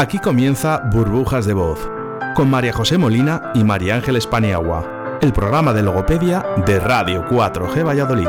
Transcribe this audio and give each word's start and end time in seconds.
Aquí 0.00 0.20
comienza 0.20 0.78
Burbujas 0.92 1.44
de 1.44 1.54
Voz, 1.54 1.90
con 2.36 2.48
María 2.48 2.72
José 2.72 2.98
Molina 2.98 3.50
y 3.52 3.64
María 3.64 3.96
Ángeles 3.96 4.28
Paniagua, 4.28 5.18
el 5.20 5.32
programa 5.32 5.72
de 5.72 5.82
logopedia 5.82 6.46
de 6.64 6.78
Radio 6.78 7.26
4G 7.26 7.84
Valladolid. 7.84 8.28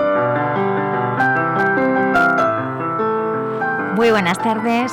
Muy 3.96 4.10
buenas 4.10 4.40
tardes. 4.40 4.92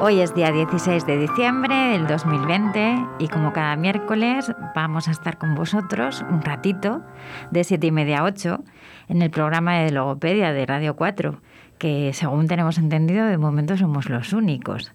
Hoy 0.00 0.18
es 0.18 0.34
día 0.34 0.50
16 0.50 1.06
de 1.06 1.18
diciembre 1.18 1.72
del 1.92 2.08
2020 2.08 3.06
y 3.20 3.28
como 3.28 3.52
cada 3.52 3.76
miércoles 3.76 4.52
vamos 4.74 5.06
a 5.06 5.12
estar 5.12 5.38
con 5.38 5.54
vosotros 5.54 6.24
un 6.28 6.42
ratito 6.42 7.00
de 7.52 7.62
7 7.62 7.86
y 7.86 7.92
media 7.92 8.18
a 8.18 8.24
8 8.24 8.58
en 9.06 9.22
el 9.22 9.30
programa 9.30 9.76
de 9.76 9.92
logopedia 9.92 10.52
de 10.52 10.66
Radio 10.66 10.96
4, 10.96 11.40
que 11.78 12.10
según 12.12 12.48
tenemos 12.48 12.76
entendido 12.76 13.24
de 13.24 13.38
momento 13.38 13.76
somos 13.76 14.10
los 14.10 14.32
únicos. 14.32 14.90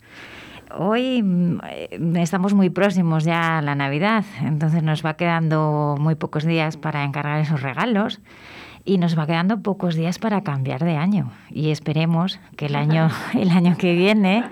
Hoy 0.76 1.22
mm, 1.22 2.16
estamos 2.18 2.54
muy 2.54 2.70
próximos 2.70 3.24
ya 3.24 3.60
a 3.60 3.62
la 3.62 3.76
Navidad, 3.76 4.26
entonces 4.42 4.82
nos 4.82 5.06
va 5.06 5.16
quedando 5.16 5.98
muy 6.00 6.16
pocos 6.16 6.46
días 6.46 6.78
para 6.78 7.04
encargar 7.04 7.40
esos 7.40 7.62
regalos 7.62 8.20
y 8.84 8.98
nos 8.98 9.18
va 9.18 9.28
quedando 9.28 9.62
pocos 9.62 9.96
días 9.96 10.18
para 10.18 10.42
cambiar 10.42 10.84
de 10.84 10.98
año 10.98 11.32
y 11.52 11.70
esperemos 11.70 12.40
que 12.58 12.66
el 12.66 12.76
año 12.76 13.10
el 13.34 13.52
año 13.52 13.78
que 13.78 13.94
viene 13.94 14.46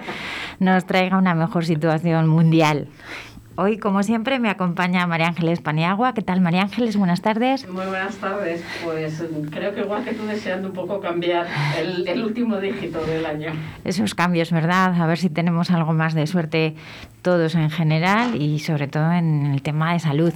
nos 0.60 0.86
traiga 0.86 1.18
una 1.18 1.34
mejor 1.34 1.66
situación 1.66 2.28
mundial. 2.28 2.88
Hoy, 3.58 3.78
como 3.78 4.02
siempre, 4.02 4.40
me 4.40 4.50
acompaña 4.50 5.06
María 5.08 5.28
Ángeles 5.28 5.60
Paniagua. 5.60 6.14
¿Qué 6.14 6.22
tal, 6.22 6.40
María 6.40 6.62
Ángeles? 6.62 6.96
Buenas 6.96 7.22
tardes. 7.22 7.68
Muy 7.68 7.86
buenas 7.86 8.16
tardes. 8.16 8.64
Pues 8.82 9.22
creo 9.52 9.76
que 9.76 9.82
igual 9.82 10.06
que 10.06 10.14
tú 10.14 10.26
deseando 10.26 10.70
un 10.70 10.74
poco 10.74 11.02
cambiar 11.02 11.48
el, 11.78 12.08
el 12.08 12.24
último 12.24 12.62
dígito 12.62 13.04
del 13.06 13.26
año. 13.26 13.52
Esos 13.84 14.16
cambios, 14.16 14.52
¿verdad? 14.52 15.00
A 15.00 15.06
ver 15.06 15.18
si 15.18 15.30
tenemos 15.30 15.70
algo 15.70 15.92
más 15.92 16.14
de 16.14 16.28
suerte 16.28 16.76
todos 17.22 17.56
en 17.56 17.70
general 17.70 18.42
y 18.42 18.60
sobre 18.60 18.88
todo 18.88 19.12
en 19.12 19.48
el 19.48 19.62
tema 19.62 19.92
de 19.94 20.00
salud. 20.00 20.34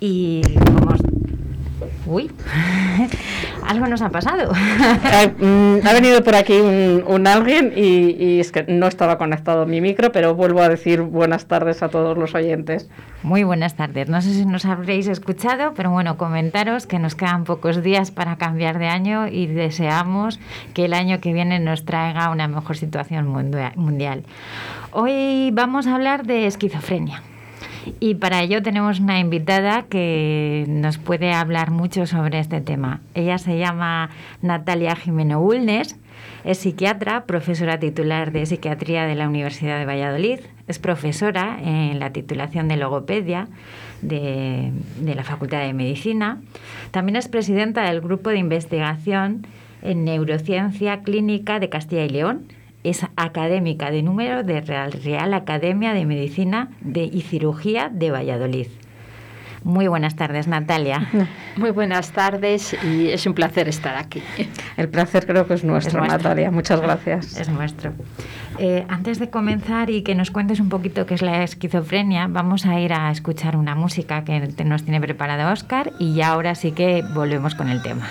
Y 0.00 0.40
como 0.64 0.96
Uy, 2.06 2.30
algo 3.66 3.86
nos 3.86 4.02
ha 4.02 4.10
pasado. 4.10 4.52
Mm, 5.38 5.86
ha 5.86 5.92
venido 5.92 6.22
por 6.22 6.34
aquí 6.34 6.54
un, 6.54 7.26
alguien 7.26 7.72
y, 7.76 8.40
es 8.40 8.52
que 8.52 8.64
no 8.64 8.86
estaba 8.86 9.18
conectado 9.18 9.66
mi 9.66 9.80
micro, 9.80 10.12
pero 10.12 10.34
vuelvo 10.34 10.62
a 10.62 10.68
decir 10.68 11.02
buenas 11.02 11.46
tardes 11.46 11.82
a 11.82 11.88
todos 11.88 12.16
los 12.16 12.34
oyentes. 12.34 12.88
Muy 13.22 13.44
buenas 13.44 13.74
tardes. 13.74 14.08
No 14.08 14.20
sé 14.22 14.32
si 14.32 14.44
nos 14.46 14.64
habréis 14.64 15.08
escuchado, 15.08 15.72
pero 15.74 15.90
bueno, 15.90 16.16
comentaros 16.16 16.86
que 16.86 16.98
nos 16.98 17.14
quedan 17.14 17.44
pocos 17.44 17.82
días 17.82 18.10
para 18.10 18.36
cambiar 18.36 18.78
de 18.78 18.88
año 18.88 19.26
y 19.28 19.46
deseamos 19.46 20.38
que 20.74 20.84
el 20.84 20.94
año 20.94 21.20
que 21.20 21.32
viene 21.32 21.58
nos 21.58 21.84
traiga 21.84 22.30
una 22.30 22.48
mejor 22.48 22.76
situación 22.76 23.26
mundial. 23.26 24.22
Hoy 24.92 25.50
vamos 25.52 25.86
a 25.86 25.94
hablar 25.94 26.24
de 26.24 26.46
esquizofrenia. 26.46 27.22
Y 28.00 28.16
para 28.16 28.42
ello 28.42 28.62
tenemos 28.62 29.00
una 29.00 29.20
invitada 29.20 29.84
que 29.84 30.64
nos 30.68 30.98
puede 30.98 31.32
hablar 31.32 31.70
mucho 31.70 32.06
sobre 32.06 32.38
este 32.38 32.60
tema. 32.60 33.00
Ella 33.14 33.38
se 33.38 33.58
llama 33.58 34.10
Natalia 34.42 34.96
Jimeno 34.96 35.40
Bulnes, 35.40 35.96
es 36.44 36.58
psiquiatra, 36.58 37.26
profesora 37.26 37.78
titular 37.78 38.32
de 38.32 38.46
psiquiatría 38.46 39.04
de 39.06 39.14
la 39.14 39.28
Universidad 39.28 39.78
de 39.78 39.84
Valladolid, 39.84 40.40
es 40.66 40.78
profesora 40.78 41.58
en 41.62 41.98
la 41.98 42.10
titulación 42.10 42.68
de 42.68 42.76
logopedia 42.76 43.48
de, 44.02 44.72
de 45.00 45.14
la 45.14 45.24
Facultad 45.24 45.60
de 45.60 45.72
Medicina, 45.72 46.40
también 46.90 47.16
es 47.16 47.28
presidenta 47.28 47.82
del 47.82 48.00
grupo 48.00 48.30
de 48.30 48.38
investigación 48.38 49.46
en 49.82 50.04
neurociencia 50.04 51.02
clínica 51.02 51.60
de 51.60 51.68
Castilla 51.68 52.04
y 52.04 52.08
León 52.08 52.46
es 52.90 53.04
académica 53.16 53.90
de 53.90 54.02
número 54.02 54.42
de 54.42 54.60
Real, 54.60 54.92
Real 54.92 55.34
Academia 55.34 55.92
de 55.92 56.06
Medicina 56.06 56.70
de, 56.80 57.04
y 57.04 57.22
Cirugía 57.22 57.90
de 57.92 58.10
Valladolid. 58.10 58.68
Muy 59.66 59.88
buenas 59.88 60.14
tardes, 60.14 60.46
Natalia. 60.46 61.08
Muy 61.56 61.72
buenas 61.72 62.12
tardes 62.12 62.76
y 62.84 63.08
es 63.08 63.26
un 63.26 63.34
placer 63.34 63.68
estar 63.68 63.96
aquí. 63.96 64.22
El 64.76 64.88
placer 64.88 65.26
creo 65.26 65.48
que 65.48 65.54
es 65.54 65.64
nuestro, 65.64 66.06
Natalia. 66.06 66.52
Muchas 66.52 66.80
gracias. 66.80 67.36
Es 67.36 67.48
nuestro. 67.48 67.92
Eh, 68.60 68.86
antes 68.88 69.18
de 69.18 69.28
comenzar 69.28 69.90
y 69.90 70.02
que 70.02 70.14
nos 70.14 70.30
cuentes 70.30 70.60
un 70.60 70.68
poquito 70.68 71.04
qué 71.04 71.14
es 71.14 71.22
la 71.22 71.42
esquizofrenia, 71.42 72.28
vamos 72.28 72.64
a 72.64 72.78
ir 72.78 72.92
a 72.92 73.10
escuchar 73.10 73.56
una 73.56 73.74
música 73.74 74.22
que 74.22 74.64
nos 74.64 74.84
tiene 74.84 75.00
preparada 75.00 75.52
Oscar 75.52 75.92
y 75.98 76.14
ya 76.14 76.28
ahora 76.28 76.54
sí 76.54 76.70
que 76.70 77.02
volvemos 77.12 77.56
con 77.56 77.68
el 77.68 77.82
tema. 77.82 78.06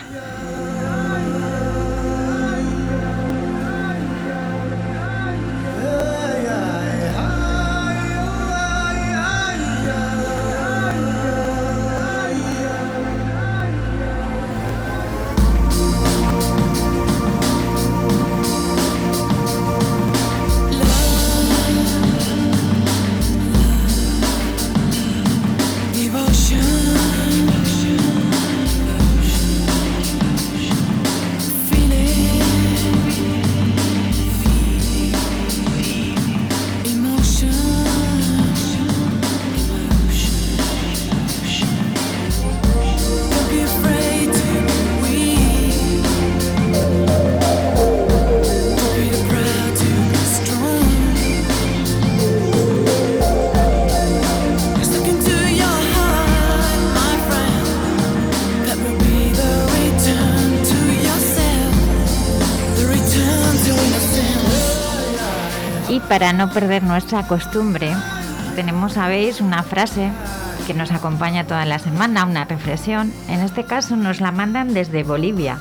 Para 66.15 66.31
no 66.31 66.49
perder 66.49 66.81
nuestra 66.81 67.27
costumbre, 67.27 67.91
tenemos, 68.55 68.93
sabéis, 68.93 69.41
una 69.41 69.63
frase 69.63 70.11
que 70.65 70.73
nos 70.73 70.91
acompaña 70.91 71.45
toda 71.45 71.65
la 71.65 71.77
semana, 71.77 72.23
una 72.23 72.45
reflexión. 72.45 73.11
En 73.27 73.41
este 73.41 73.65
caso 73.65 73.97
nos 73.97 74.21
la 74.21 74.31
mandan 74.31 74.73
desde 74.73 75.03
Bolivia. 75.03 75.59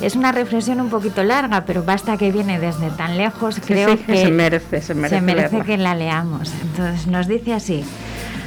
Es 0.00 0.14
una 0.14 0.30
reflexión 0.30 0.80
un 0.80 0.90
poquito 0.90 1.24
larga, 1.24 1.64
pero 1.64 1.82
basta 1.82 2.16
que 2.16 2.30
viene 2.30 2.60
desde 2.60 2.88
tan 2.90 3.16
lejos, 3.16 3.56
creo 3.66 3.98
que 4.00 4.16
se 4.16 4.30
merece, 4.30 4.80
se 4.80 4.94
merece, 4.94 5.62
que 5.62 5.76
la 5.76 5.96
leamos. 5.96 6.52
Entonces 6.62 7.08
nos 7.08 7.26
dice 7.26 7.52
así: 7.52 7.84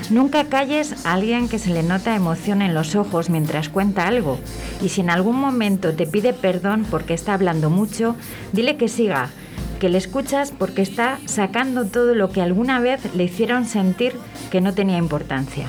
Nunca 0.09 0.45
calles 0.45 1.05
a 1.05 1.11
alguien 1.11 1.49
que 1.49 1.59
se 1.59 1.71
le 1.71 1.83
nota 1.83 2.15
emoción 2.15 2.61
en 2.61 2.73
los 2.73 2.95
ojos 2.95 3.29
mientras 3.29 3.67
cuenta 3.67 4.07
algo, 4.07 4.39
y 4.81 4.87
si 4.87 5.01
en 5.01 5.09
algún 5.09 5.35
momento 5.35 5.93
te 5.93 6.07
pide 6.07 6.31
perdón 6.31 6.85
porque 6.89 7.13
está 7.13 7.33
hablando 7.33 7.69
mucho, 7.69 8.15
dile 8.53 8.77
que 8.77 8.87
siga 8.87 9.29
que 9.77 9.89
le 9.89 9.97
escuchas 9.97 10.53
porque 10.57 10.81
está 10.81 11.19
sacando 11.25 11.85
todo 11.85 12.15
lo 12.15 12.29
que 12.29 12.41
alguna 12.41 12.79
vez 12.79 13.01
le 13.15 13.23
hicieron 13.23 13.65
sentir 13.65 14.13
que 14.51 14.61
no 14.61 14.73
tenía 14.73 14.97
importancia. 14.97 15.67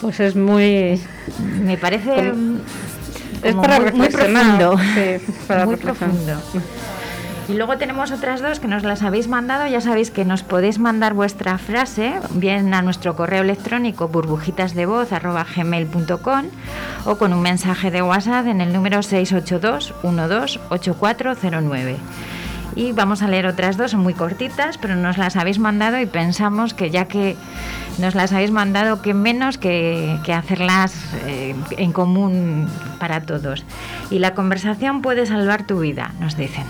Pues 0.00 0.20
es 0.20 0.36
muy... 0.36 1.00
Me 1.62 1.76
parece... 1.76 2.32
es 3.42 3.54
para 3.54 3.80
muy, 3.80 4.08
profundo. 4.08 4.76
muy 5.66 5.76
profundo. 5.76 6.40
Y 7.48 7.54
luego 7.54 7.76
tenemos 7.76 8.10
otras 8.10 8.40
dos 8.40 8.58
que 8.58 8.68
nos 8.68 8.84
las 8.84 9.02
habéis 9.02 9.28
mandado. 9.28 9.66
Ya 9.66 9.82
sabéis 9.82 10.10
que 10.10 10.24
nos 10.24 10.42
podéis 10.42 10.78
mandar 10.78 11.12
vuestra 11.12 11.58
frase 11.58 12.14
bien 12.30 12.72
a 12.72 12.80
nuestro 12.80 13.16
correo 13.16 13.42
electrónico 13.42 14.08
burbujitasdevoz.gmail.com 14.08 16.44
o 17.04 17.16
con 17.16 17.34
un 17.34 17.42
mensaje 17.42 17.90
de 17.90 18.00
WhatsApp 18.02 18.46
en 18.46 18.62
el 18.62 18.72
número 18.72 19.02
682 19.02 19.92
128409 20.02 21.96
y 22.76 22.92
vamos 22.92 23.22
a 23.22 23.28
leer 23.28 23.46
otras 23.46 23.76
dos, 23.76 23.92
son 23.92 24.00
muy 24.00 24.14
cortitas, 24.14 24.78
pero 24.78 24.96
nos 24.96 25.16
las 25.16 25.36
habéis 25.36 25.58
mandado 25.58 26.00
y 26.00 26.06
pensamos 26.06 26.74
que 26.74 26.90
ya 26.90 27.06
que 27.06 27.36
nos 27.98 28.14
las 28.14 28.32
habéis 28.32 28.50
mandado, 28.50 29.00
que 29.00 29.14
menos 29.14 29.58
que, 29.58 30.18
hacerlas 30.34 30.94
eh, 31.26 31.54
en 31.78 31.92
común 31.92 32.68
para 32.98 33.20
todos. 33.20 33.64
Y 34.10 34.18
la 34.18 34.34
conversación 34.34 35.02
puede 35.02 35.26
salvar 35.26 35.66
tu 35.66 35.80
vida, 35.80 36.12
nos 36.20 36.36
dicen. 36.36 36.64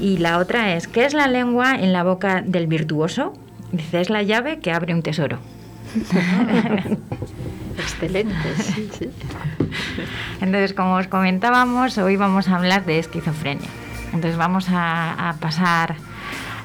Y 0.00 0.18
la 0.18 0.38
otra 0.38 0.74
es, 0.74 0.88
¿qué 0.88 1.04
es 1.04 1.12
la 1.12 1.26
lengua 1.26 1.74
en 1.74 1.92
la 1.92 2.04
boca 2.04 2.42
del 2.42 2.66
virtuoso? 2.66 3.34
Dice, 3.72 4.00
es 4.00 4.08
la 4.10 4.22
llave 4.22 4.60
que 4.60 4.72
abre 4.72 4.94
un 4.94 5.02
tesoro. 5.02 5.38
Excelente, 7.78 8.34
Entonces, 10.40 10.72
como 10.74 10.94
os 10.96 11.08
comentábamos, 11.08 11.98
hoy 11.98 12.16
vamos 12.16 12.48
a 12.48 12.56
hablar 12.56 12.84
de 12.84 12.98
esquizofrenia. 12.98 13.68
Entonces 14.12 14.36
vamos 14.36 14.66
a, 14.70 15.34
pasar 15.40 15.96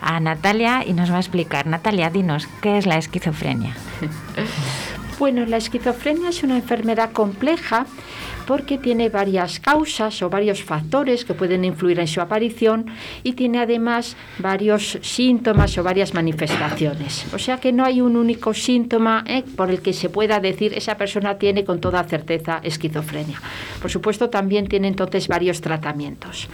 a 0.02 0.20
Natalia 0.20 0.84
y 0.86 0.94
nos 0.94 1.12
va 1.12 1.18
a 1.18 1.20
explicar. 1.20 1.66
Natalia, 1.66 2.10
dinos, 2.10 2.48
¿qué 2.62 2.78
es 2.78 2.86
la 2.86 2.98
esquizofrenia? 2.98 3.76
Bueno, 5.20 5.46
la 5.46 5.58
esquizofrenia 5.58 6.30
es 6.30 6.44
una 6.44 6.56
enfermedad 6.56 7.12
compleja 7.12 7.86
porque 8.46 8.78
tiene 8.78 9.10
varias 9.10 9.60
causas 9.60 10.22
o 10.22 10.30
varios 10.30 10.64
factores 10.64 11.26
que 11.26 11.34
pueden 11.34 11.66
influir 11.66 12.00
en 12.00 12.08
su 12.08 12.22
aparición 12.22 12.86
y 13.24 13.34
tiene 13.34 13.60
además 13.60 14.16
varios 14.40 15.00
síntomas 15.02 15.78
o 15.78 15.84
varias 15.84 16.14
manifestaciones. 16.14 17.26
O 17.34 17.40
sea 17.40 17.58
que 17.58 17.72
no 17.72 17.86
hay 17.86 18.02
un 18.02 18.16
único 18.16 18.54
síntoma 18.54 19.24
eh, 19.28 19.44
por 19.56 19.70
el 19.70 19.82
que 19.82 19.94
se 19.94 20.10
pueda 20.10 20.40
decir 20.40 20.74
esa 20.74 20.98
persona 20.98 21.38
tiene 21.38 21.64
con 21.64 21.80
toda 21.80 22.04
certeza 22.04 22.60
esquizofrenia. 22.64 23.42
Por 23.82 23.92
supuesto, 23.92 24.30
también 24.30 24.68
tiene 24.68 24.88
entonces 24.88 25.28
varios 25.28 25.62
tratamientos. 25.62 26.48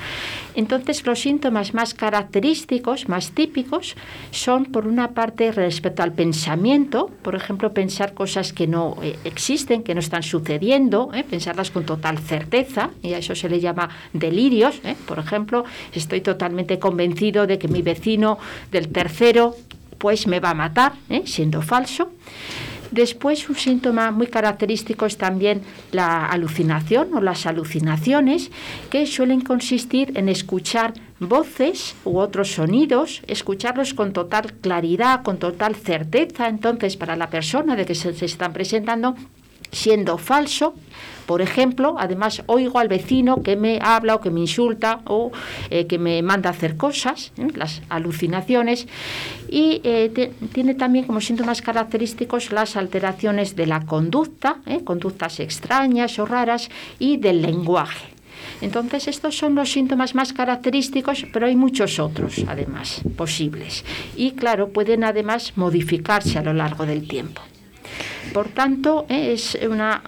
Entonces, 0.56 1.06
los 1.06 1.19
síntomas 1.19 1.74
más 1.74 1.94
característicos, 1.94 3.07
más 3.07 3.31
típicos, 3.31 3.95
son 4.31 4.65
por 4.65 4.88
una 4.88 5.12
parte 5.12 5.51
respecto 5.51 6.03
al 6.03 6.12
pensamiento, 6.13 7.09
por 7.21 7.35
ejemplo, 7.35 7.74
pensar 7.74 8.13
cosas 8.13 8.51
que 8.53 8.68
no 8.68 8.97
eh, 9.01 9.18
existen, 9.24 9.83
que 9.83 9.94
no 9.94 10.00
están 10.00 10.24
sucediendo, 10.24 11.12
eh, 11.13 11.24
pensarlas 11.24 11.71
con 11.71 11.79
total 11.86 12.20
certeza, 12.20 12.92
y 13.02 13.14
a 13.14 13.18
eso 13.20 13.36
se 13.36 13.50
le 13.50 13.60
llama 13.60 13.90
delirios. 14.14 14.81
Eh. 14.84 14.96
Por 15.06 15.20
ejemplo, 15.20 15.66
estoy 15.94 16.22
totalmente 16.22 16.80
convencido 16.80 17.48
de 17.48 17.58
que 17.58 17.68
mi 17.68 17.81
vecino 17.81 18.38
del 18.72 18.90
tercero 18.90 19.56
pues 19.98 20.28
me 20.28 20.40
va 20.40 20.52
a 20.52 20.54
matar, 20.54 20.94
siendo 21.26 21.62
falso. 21.62 22.10
Después, 22.92 23.48
un 23.50 23.56
síntoma 23.56 24.10
muy 24.10 24.28
característico 24.28 25.06
es 25.06 25.18
también 25.18 25.62
la 25.92 26.26
alucinación 26.26 27.14
o 27.14 27.22
las 27.22 27.46
alucinaciones, 27.46 28.50
que 28.90 29.06
suelen 29.06 29.42
consistir 29.42 30.18
en 30.18 30.28
escuchar 30.28 30.94
voces 31.20 31.96
u 32.04 32.18
otros 32.18 32.54
sonidos, 32.54 33.22
escucharlos 33.28 33.94
con 33.94 34.12
total 34.12 34.54
claridad, 34.54 35.22
con 35.22 35.38
total 35.38 35.76
certeza, 35.76 36.48
entonces 36.48 36.98
para 36.98 37.16
la 37.16 37.30
persona 37.30 37.76
de 37.76 37.86
que 37.86 37.94
se 37.94 38.10
están 38.26 38.54
presentando, 38.54 39.16
siendo 39.71 40.18
falso 40.18 40.74
por 41.30 41.44
ejemplo, 41.44 41.95
además 42.00 42.42
oigo 42.48 42.80
al 42.80 42.88
vecino 42.88 43.44
que 43.44 43.56
me 43.56 43.77
habla 43.83 44.16
o 44.16 44.19
que 44.19 44.31
me 44.31 44.39
insulta 44.39 45.01
o 45.06 45.31
eh, 45.69 45.86
que 45.86 46.00
me 46.00 46.24
manda 46.24 46.50
a 46.50 46.54
hacer 46.54 46.75
cosas, 46.75 47.33
¿eh? 47.38 47.50
las 47.54 47.83
alucinaciones, 47.88 48.88
y 49.48 49.80
eh, 49.83 50.33
tiene 50.51 50.74
también 50.74 51.06
como 51.06 51.21
síntomas 51.21 51.62
característicos 51.62 52.51
las 52.51 52.75
alteraciones 52.75 53.56
de 53.56 53.68
la 53.68 53.86
conducta, 53.86 54.57
conductas 54.83 55.39
extrañas 55.39 56.18
o 56.18 56.25
raras, 56.25 56.71
y 56.98 57.18
del 57.18 57.44
lenguaje. 57.44 58.07
Entonces, 58.62 59.07
estos 59.07 59.38
son 59.38 59.54
los 59.54 59.71
síntomas 59.71 60.16
más 60.16 60.33
característicos, 60.33 61.27
pero 61.31 61.45
hay 61.45 61.56
muchos 61.56 62.00
otros, 62.00 62.44
además, 62.48 63.01
posibles. 63.16 63.86
Y 64.16 64.31
claro, 64.31 64.69
pueden 64.69 65.04
además 65.04 65.54
modificarse 65.57 66.39
a 66.39 66.42
lo 66.42 66.54
largo 66.54 66.88
del 66.88 67.07
tiempo. 67.07 67.44
Por 68.34 68.50
tanto, 68.50 69.06
eh, 69.10 69.34
es 69.34 69.58
una 69.68 70.02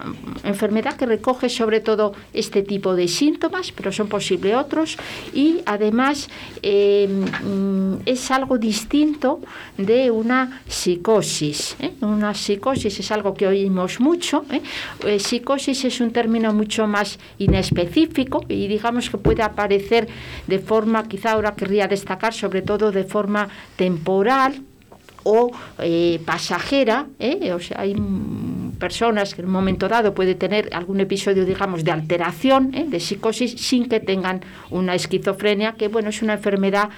enfermedad 0.43 0.95
que 0.95 1.05
recoge 1.05 1.49
sobre 1.49 1.79
todo 1.79 2.13
este 2.33 2.61
tipo 2.61 2.95
de 2.95 3.07
síntomas, 3.07 3.71
pero 3.71 3.91
son 3.91 4.07
posibles 4.07 4.55
otros 4.55 4.97
y 5.33 5.61
además 5.65 6.29
em, 6.61 7.25
es 8.05 8.31
algo 8.31 8.57
distinto 8.57 9.39
de 9.77 10.11
una 10.11 10.61
psicosis. 10.67 11.75
¿eh? 11.79 11.93
Una 12.01 12.33
psicosis 12.33 12.99
es 12.99 13.11
algo 13.11 13.33
que 13.33 13.47
oímos 13.47 13.99
mucho. 13.99 14.45
¿eh? 14.51 15.19
psicosis 15.19 15.85
es 15.85 16.01
un 16.01 16.11
término 16.11 16.53
mucho 16.53 16.87
más 16.87 17.19
inespecífico 17.37 18.43
y 18.47 18.67
digamos 18.67 19.09
que 19.09 19.17
puede 19.17 19.43
aparecer 19.43 20.07
de 20.47 20.59
forma, 20.59 21.07
quizá 21.07 21.31
ahora 21.33 21.55
querría 21.55 21.87
destacar, 21.87 22.33
sobre 22.33 22.61
todo 22.61 22.91
de 22.91 23.03
forma 23.03 23.49
temporal 23.75 24.61
o 25.23 25.51
eh, 25.79 26.19
pasajera, 26.25 27.07
¿eh? 27.19 27.51
o 27.53 27.59
sea, 27.59 27.81
hay 27.81 27.95
personas 28.79 29.35
que 29.35 29.41
en 29.41 29.47
un 29.47 29.53
momento 29.53 29.87
dado 29.87 30.13
puede 30.13 30.35
tener 30.35 30.69
algún 30.73 30.99
episodio, 30.99 31.45
digamos, 31.45 31.83
de 31.83 31.91
alteración, 31.91 32.73
¿eh? 32.73 32.85
de 32.87 32.99
psicosis, 32.99 33.51
sin 33.51 33.87
que 33.87 33.99
tengan 33.99 34.41
una 34.69 34.95
esquizofrenia, 34.95 35.73
que 35.73 35.87
bueno, 35.87 36.09
es 36.09 36.21
una 36.21 36.33
enfermedad, 36.33 36.89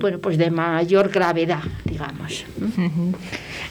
bueno, 0.00 0.18
pues 0.18 0.38
de 0.38 0.50
mayor 0.50 1.10
gravedad, 1.10 1.60
digamos. 1.84 2.44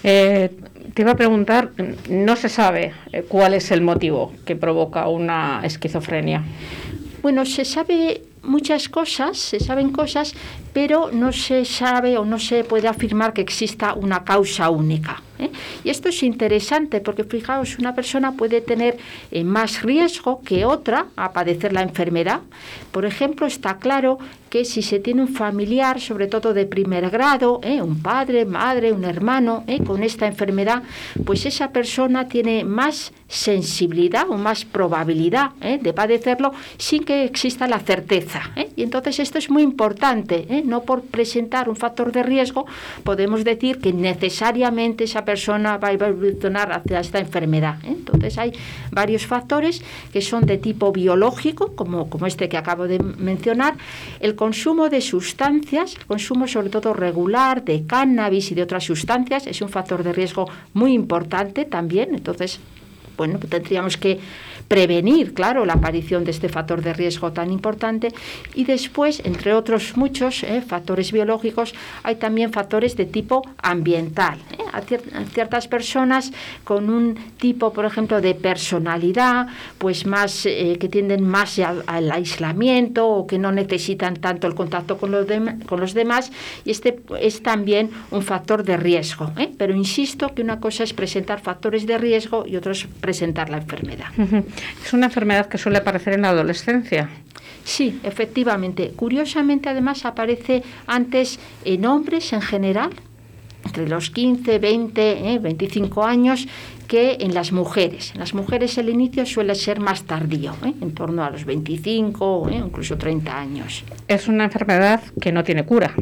te 0.01 1.01
iba 1.01 1.11
a 1.11 1.15
preguntar, 1.15 1.71
no 2.09 2.35
se 2.35 2.49
sabe 2.49 2.93
cuál 3.27 3.53
es 3.53 3.71
el 3.71 3.81
motivo 3.81 4.33
que 4.45 4.55
provoca 4.55 5.07
una 5.07 5.61
esquizofrenia. 5.63 6.43
Bueno, 7.21 7.45
se 7.45 7.65
sabe 7.65 8.21
muchas 8.43 8.89
cosas, 8.89 9.37
se 9.37 9.59
saben 9.59 9.91
cosas, 9.91 10.33
pero 10.73 11.11
no 11.11 11.31
se 11.31 11.65
sabe 11.65 12.17
o 12.17 12.25
no 12.25 12.39
se 12.39 12.63
puede 12.63 12.87
afirmar 12.87 13.33
que 13.33 13.41
exista 13.41 13.93
una 13.93 14.23
causa 14.23 14.69
única. 14.69 15.21
¿eh? 15.39 15.51
Y 15.83 15.89
esto 15.89 16.09
es 16.09 16.23
interesante 16.23 17.01
porque, 17.01 17.23
fijaos, 17.23 17.77
una 17.77 17.93
persona 17.93 18.33
puede 18.33 18.61
tener 18.61 18.97
eh, 19.31 19.43
más 19.43 19.81
riesgo 19.81 20.41
que 20.41 20.65
otra 20.65 21.07
a 21.15 21.33
padecer 21.33 21.73
la 21.73 21.81
enfermedad. 21.81 22.41
Por 22.91 23.05
ejemplo, 23.05 23.45
está 23.45 23.77
claro 23.77 24.17
que 24.51 24.65
si 24.65 24.81
se 24.81 24.99
tiene 24.99 25.21
un 25.21 25.29
familiar, 25.29 26.01
sobre 26.01 26.27
todo 26.27 26.53
de 26.53 26.65
primer 26.65 27.09
grado, 27.09 27.61
¿eh? 27.63 27.81
un 27.81 28.01
padre, 28.01 28.45
madre, 28.45 28.91
un 28.91 29.05
hermano, 29.05 29.63
con 29.87 30.03
esta 30.03 30.27
enfermedad, 30.27 30.83
pues 31.25 31.45
esa 31.45 31.71
persona 31.71 32.27
tiene 32.27 32.65
más 32.65 33.13
sensibilidad 33.29 34.29
o 34.29 34.37
más 34.37 34.65
probabilidad 34.65 35.51
de 35.53 35.93
padecerlo 35.93 36.51
sin 36.77 37.05
que 37.05 37.23
exista 37.23 37.65
la 37.65 37.79
certeza. 37.79 38.51
Y 38.75 38.83
entonces 38.83 39.19
esto 39.19 39.37
es 39.37 39.49
muy 39.49 39.63
importante. 39.63 40.45
No 40.65 40.83
por 40.83 41.03
presentar 41.03 41.69
un 41.69 41.77
factor 41.77 42.11
de 42.11 42.23
riesgo 42.23 42.65
podemos 43.05 43.45
decir 43.45 43.79
que 43.79 43.93
necesariamente 43.93 45.05
esa 45.05 45.23
persona 45.23 45.77
va 45.77 45.89
a 45.89 45.93
evolucionar 45.93 46.73
hacia 46.73 46.99
esta 46.99 47.19
enfermedad. 47.19 47.77
¿eh? 47.85 47.91
Entonces 47.91 48.37
hay 48.37 48.51
varios 48.91 49.25
factores 49.25 49.81
que 50.11 50.21
son 50.21 50.45
de 50.45 50.57
tipo 50.57 50.91
biológico, 50.91 51.73
como, 51.75 52.09
como 52.09 52.27
este 52.27 52.49
que 52.49 52.57
acabo 52.57 52.87
de 52.87 52.99
mencionar, 52.99 53.75
consumo 54.41 54.89
de 54.89 55.01
sustancias, 55.01 55.95
consumo 56.07 56.47
sobre 56.47 56.71
todo 56.71 56.95
regular 56.95 57.63
de 57.63 57.85
cannabis 57.85 58.49
y 58.49 58.55
de 58.55 58.63
otras 58.63 58.83
sustancias 58.83 59.45
es 59.45 59.61
un 59.61 59.69
factor 59.69 60.01
de 60.03 60.13
riesgo 60.13 60.49
muy 60.73 60.93
importante 60.93 61.63
también. 61.65 62.15
Entonces, 62.15 62.59
bueno, 63.17 63.37
tendríamos 63.37 63.97
que 63.97 64.19
prevenir, 64.71 65.33
claro, 65.33 65.65
la 65.65 65.73
aparición 65.73 66.23
de 66.23 66.31
este 66.31 66.47
factor 66.47 66.81
de 66.81 66.93
riesgo 66.93 67.33
tan 67.33 67.51
importante. 67.51 68.13
Y 68.55 68.63
después, 68.63 69.21
entre 69.25 69.53
otros 69.53 69.97
muchos 69.97 70.43
eh, 70.43 70.61
factores 70.65 71.11
biológicos, 71.11 71.75
hay 72.03 72.15
también 72.15 72.53
factores 72.53 72.95
de 72.95 73.05
tipo 73.05 73.41
ambiental. 73.61 74.39
Eh. 74.51 74.63
A, 74.71 74.79
ciertas 75.33 75.67
personas 75.67 76.31
con 76.63 76.89
un 76.89 77.15
tipo, 77.37 77.73
por 77.73 77.83
ejemplo, 77.83 78.21
de 78.21 78.33
personalidad, 78.33 79.47
pues 79.77 80.05
más 80.05 80.45
eh, 80.45 80.77
que 80.79 80.87
tienden 80.87 81.27
más 81.27 81.59
al, 81.59 82.09
aislamiento 82.09 83.09
o 83.09 83.27
que 83.27 83.37
no 83.37 83.51
necesitan 83.51 84.15
tanto 84.15 84.47
el 84.47 84.55
contacto 84.55 84.97
con 84.97 85.11
los, 85.11 85.25
con 85.67 85.81
los 85.81 85.93
demás. 85.93 86.31
Y 86.63 86.71
este 86.71 87.01
es 87.19 87.43
también 87.43 87.89
un 88.09 88.21
factor 88.21 88.63
de 88.63 88.77
riesgo. 88.77 89.33
Pero 89.57 89.75
insisto 89.75 90.33
que 90.33 90.41
una 90.41 90.61
cosa 90.61 90.85
es 90.85 90.93
presentar 90.93 91.41
factores 91.41 91.85
de 91.85 91.97
riesgo 91.97 92.45
y 92.47 92.55
otra 92.55 92.71
es 92.71 92.87
presentar 93.01 93.49
la 93.49 93.57
enfermedad. 93.57 94.07
Es 94.83 94.93
una 94.93 95.07
enfermedad 95.07 95.47
que 95.47 95.57
suele 95.57 95.79
aparecer 95.79 96.13
en 96.13 96.23
la 96.23 96.29
adolescencia. 96.29 97.09
Sí, 97.63 97.99
efectivamente. 98.03 98.91
Curiosamente, 98.95 99.69
además, 99.69 100.05
aparece 100.05 100.63
antes 100.87 101.39
en 101.63 101.85
hombres 101.85 102.33
en 102.33 102.41
general, 102.41 102.91
entre 103.63 103.87
los 103.87 104.09
15, 104.09 104.59
20, 104.59 105.39
25 105.39 106.03
años, 106.03 106.47
que 106.87 107.17
en 107.21 107.33
las 107.33 107.53
mujeres. 107.53 108.11
En 108.13 108.19
las 108.19 108.33
mujeres 108.33 108.77
el 108.77 108.89
inicio 108.89 109.25
suele 109.25 109.55
ser 109.55 109.79
más 109.79 110.03
tardío, 110.03 110.53
¿eh? 110.65 110.73
en 110.81 110.93
torno 110.93 111.23
a 111.23 111.29
los 111.29 111.45
25 111.45 112.25
o 112.25 112.49
¿eh? 112.49 112.55
incluso 112.55 112.97
30 112.97 113.39
años. 113.39 113.85
Es 114.09 114.27
una 114.27 114.43
enfermedad 114.43 115.01
que 115.21 115.31
no 115.31 115.41
tiene 115.43 115.63
cura. 115.63 115.93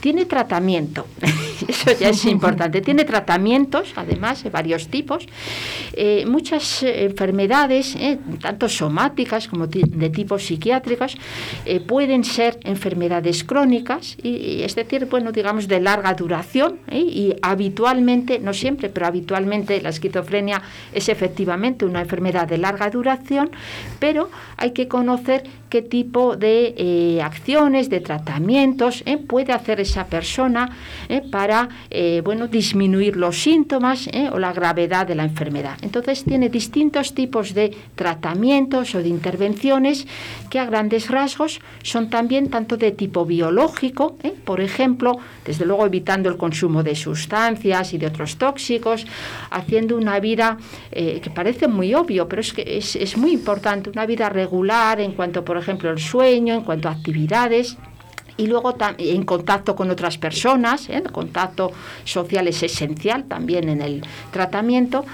Tiene 0.00 0.26
tratamiento, 0.26 1.06
eso 1.68 1.90
ya 1.98 2.10
es 2.10 2.24
importante. 2.24 2.80
Tiene 2.80 3.04
tratamientos, 3.04 3.92
además, 3.96 4.42
de 4.42 4.50
varios 4.50 4.88
tipos. 4.88 5.26
Eh, 5.92 6.24
muchas 6.26 6.82
eh, 6.82 7.04
enfermedades, 7.04 7.96
eh, 7.96 8.18
tanto 8.40 8.68
somáticas 8.68 9.48
como 9.48 9.66
de 9.66 10.10
tipo 10.10 10.38
psiquiátricas, 10.38 11.16
pueden 11.86 12.24
ser 12.24 12.58
enfermedades 12.64 13.44
crónicas, 13.44 14.16
y, 14.22 14.62
es 14.62 14.74
decir, 14.74 15.06
bueno, 15.06 15.32
digamos, 15.32 15.68
de 15.68 15.80
larga 15.80 16.14
duración. 16.14 16.78
Y 16.90 17.34
habitualmente, 17.42 18.38
no 18.38 18.52
siempre, 18.52 18.88
pero 18.88 19.06
habitualmente 19.06 19.80
la 19.80 19.90
esquizofrenia 19.90 20.62
es 20.92 21.08
efectivamente 21.08 21.84
una 21.84 22.00
enfermedad 22.00 22.46
de 22.46 22.58
larga 22.58 22.90
duración, 22.90 23.50
pero 23.98 24.30
hay 24.56 24.72
que 24.72 24.88
conocer 24.88 25.44
qué 25.68 25.82
tipo 25.82 26.36
de 26.36 27.20
acciones, 27.22 27.90
de 27.90 28.00
tratamientos 28.00 29.04
puede 29.26 29.52
hacer 29.52 29.80
esa 29.80 30.06
persona 30.06 30.70
¿eh? 31.08 31.22
Para 31.48 31.68
bueno, 32.24 32.46
disminuir 32.46 33.16
los 33.16 33.42
síntomas 33.42 34.06
o 34.32 34.38
la 34.38 34.52
gravedad 34.52 35.06
de 35.06 35.14
la 35.14 35.24
enfermedad. 35.24 35.78
Entonces 35.80 36.22
tiene 36.22 36.50
distintos 36.50 37.14
tipos 37.14 37.54
de 37.54 37.74
tratamientos 37.94 38.94
o 38.94 38.98
de 38.98 39.08
intervenciones 39.08 40.06
que 40.50 40.58
a 40.58 40.66
grandes 40.66 41.08
rasgos 41.08 41.60
son 41.82 42.10
también 42.10 42.50
tanto 42.50 42.76
de 42.76 42.92
tipo 42.92 43.24
biológico, 43.24 44.18
por 44.44 44.60
ejemplo, 44.60 45.16
desde 45.46 45.64
luego 45.64 45.86
evitando 45.86 46.28
el 46.28 46.36
consumo 46.36 46.82
de 46.82 46.94
sustancias 46.94 47.94
y 47.94 47.98
de 47.98 48.08
otros 48.08 48.36
tóxicos, 48.36 49.06
haciendo 49.50 49.96
una 49.96 50.20
vida 50.20 50.58
que 50.92 51.30
parece 51.34 51.66
muy 51.66 51.94
obvio, 51.94 52.28
pero 52.28 52.42
es 52.42 52.52
que 52.52 52.76
es, 52.76 52.94
es 52.94 53.16
muy 53.16 53.32
importante, 53.32 53.88
una 53.88 54.04
vida 54.04 54.28
regular 54.28 55.00
en 55.00 55.12
cuanto, 55.12 55.46
por 55.46 55.56
ejemplo, 55.56 55.90
el 55.90 55.98
sueño, 55.98 56.52
en 56.52 56.62
cuanto 56.62 56.88
a 56.88 56.92
actividades 56.92 57.78
y 58.38 58.46
luego 58.46 58.74
en 58.96 59.24
contacto 59.24 59.76
con 59.76 59.90
otras 59.90 60.16
personas, 60.16 60.88
¿eh? 60.88 61.02
el 61.04 61.12
contacto 61.12 61.72
social 62.04 62.48
es 62.48 62.62
esencial 62.62 63.24
también 63.24 63.68
en 63.68 63.82
el 63.82 64.02
tratamiento 64.32 65.04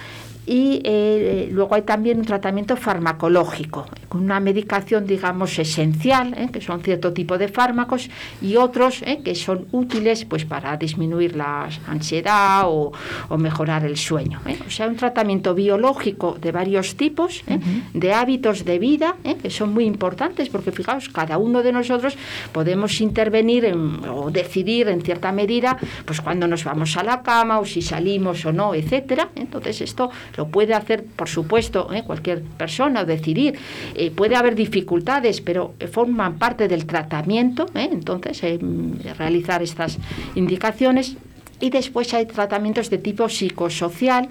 y 0.47 0.81
eh, 0.85 1.49
luego 1.51 1.75
hay 1.75 1.83
también 1.83 2.19
un 2.19 2.25
tratamiento 2.25 2.77
farmacológico, 2.77 3.87
una 4.11 4.41
medicación, 4.41 5.07
digamos, 5.07 5.59
esencial, 5.59 6.35
¿eh? 6.37 6.49
que 6.53 6.61
son 6.61 6.83
cierto 6.83 7.13
tipo 7.13 7.39
de 7.39 7.49
fármacos, 7.49 8.11
y 8.43 8.57
otros 8.57 9.03
¿eh? 9.03 9.21
que 9.25 9.35
son 9.35 9.67
útiles 9.73 10.25
pues, 10.27 10.45
para 10.45 10.77
disminuir 10.77 11.37
la 11.37 11.69
ansiedad 11.87 12.65
o, 12.67 12.93
mejorar 13.39 13.85
el 13.85 13.97
sueño. 13.97 14.41
O 14.67 14.71
sea, 14.71 14.87
un 14.87 14.97
tratamiento 14.97 15.55
biológico 15.55 16.37
de 16.41 16.53
varios 16.53 16.95
tipos, 16.95 17.43
de 17.93 18.13
hábitos 18.13 18.65
de 18.65 18.79
vida, 18.79 19.17
que 19.43 19.51
son 19.51 19.75
muy 19.75 19.85
importantes, 19.85 20.49
porque 20.49 20.73
fijaos, 20.73 21.09
cada 21.09 21.37
uno 21.37 21.63
de 21.63 21.73
nosotros 21.73 22.17
podemos 22.53 23.01
intervenir 23.01 23.75
o 24.09 24.31
decidir 24.31 24.89
en 24.89 25.03
cierta 25.03 25.33
medida 25.33 25.77
pues 26.05 26.21
cuando 26.21 26.47
nos 26.47 26.65
vamos 26.65 26.97
a 26.97 27.03
la 27.03 27.23
cama 27.23 27.59
o 27.59 27.65
si 27.65 27.83
salimos 27.83 28.45
o 28.47 28.53
no, 28.53 28.75
etcétera. 28.75 29.29
Entonces, 29.35 29.81
esto 29.81 30.11
lo 30.37 30.49
puede 30.49 30.75
hacer, 30.75 31.05
por 31.05 31.29
supuesto, 31.29 31.93
¿eh? 31.93 32.03
cualquier 32.05 32.43
persona 32.43 33.03
o 33.03 33.05
decidir. 33.05 33.59
Eh, 33.95 34.11
puede 34.11 34.37
haber 34.37 34.55
dificultades, 34.55 35.41
pero 35.41 35.75
forman 35.93 36.39
parte 36.39 36.69
del 36.69 36.87
tratamiento. 36.87 37.67
¿eh? 37.75 37.89
Entonces, 37.91 38.43
realizar 39.17 39.63
estas 39.63 39.99
indicaciones 40.35 41.17
y 41.61 41.71
después 41.71 42.13
hay 42.15 42.27
tratamientos 42.27 42.91
de 42.91 42.99
tipo 42.99 43.29
psicosocial 43.29 44.29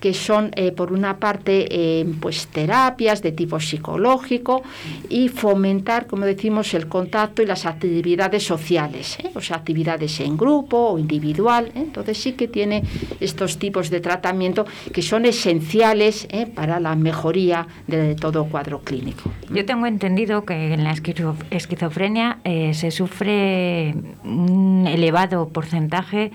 que 0.00 0.14
son 0.14 0.50
eh, 0.56 0.72
por 0.72 0.92
una 0.92 1.18
parte 1.18 1.68
eh, 1.70 2.06
pues 2.20 2.46
terapias 2.48 3.22
de 3.22 3.32
tipo 3.32 3.60
psicológico 3.60 4.62
y 5.08 5.28
fomentar 5.28 6.06
como 6.06 6.24
decimos 6.24 6.74
el 6.74 6.88
contacto 6.88 7.42
y 7.42 7.46
las 7.46 7.66
actividades 7.66 8.44
sociales 8.44 9.18
¿eh? 9.20 9.30
o 9.34 9.40
sea 9.40 9.58
actividades 9.58 10.20
en 10.20 10.36
grupo 10.36 10.76
o 10.76 10.98
individual 10.98 11.70
entonces 11.74 12.18
sí 12.18 12.32
que 12.32 12.48
tiene 12.48 12.82
estos 13.20 13.58
tipos 13.58 13.90
de 13.90 14.00
tratamiento 14.00 14.64
que 14.92 15.02
son 15.02 15.26
esenciales 15.26 16.26
para 16.54 16.80
la 16.80 16.94
mejoría 16.96 17.66
de 17.86 18.14
todo 18.14 18.46
cuadro 18.46 18.80
clínico. 18.80 19.30
Yo 19.50 19.64
tengo 19.66 19.86
entendido 19.86 20.44
que 20.44 20.72
en 20.72 20.84
la 20.84 20.92
esquizofrenia 20.92 22.38
se 22.72 22.90
sufre 22.90 23.94
un 24.24 24.86
elevado 24.86 25.48
porcentaje 25.48 26.32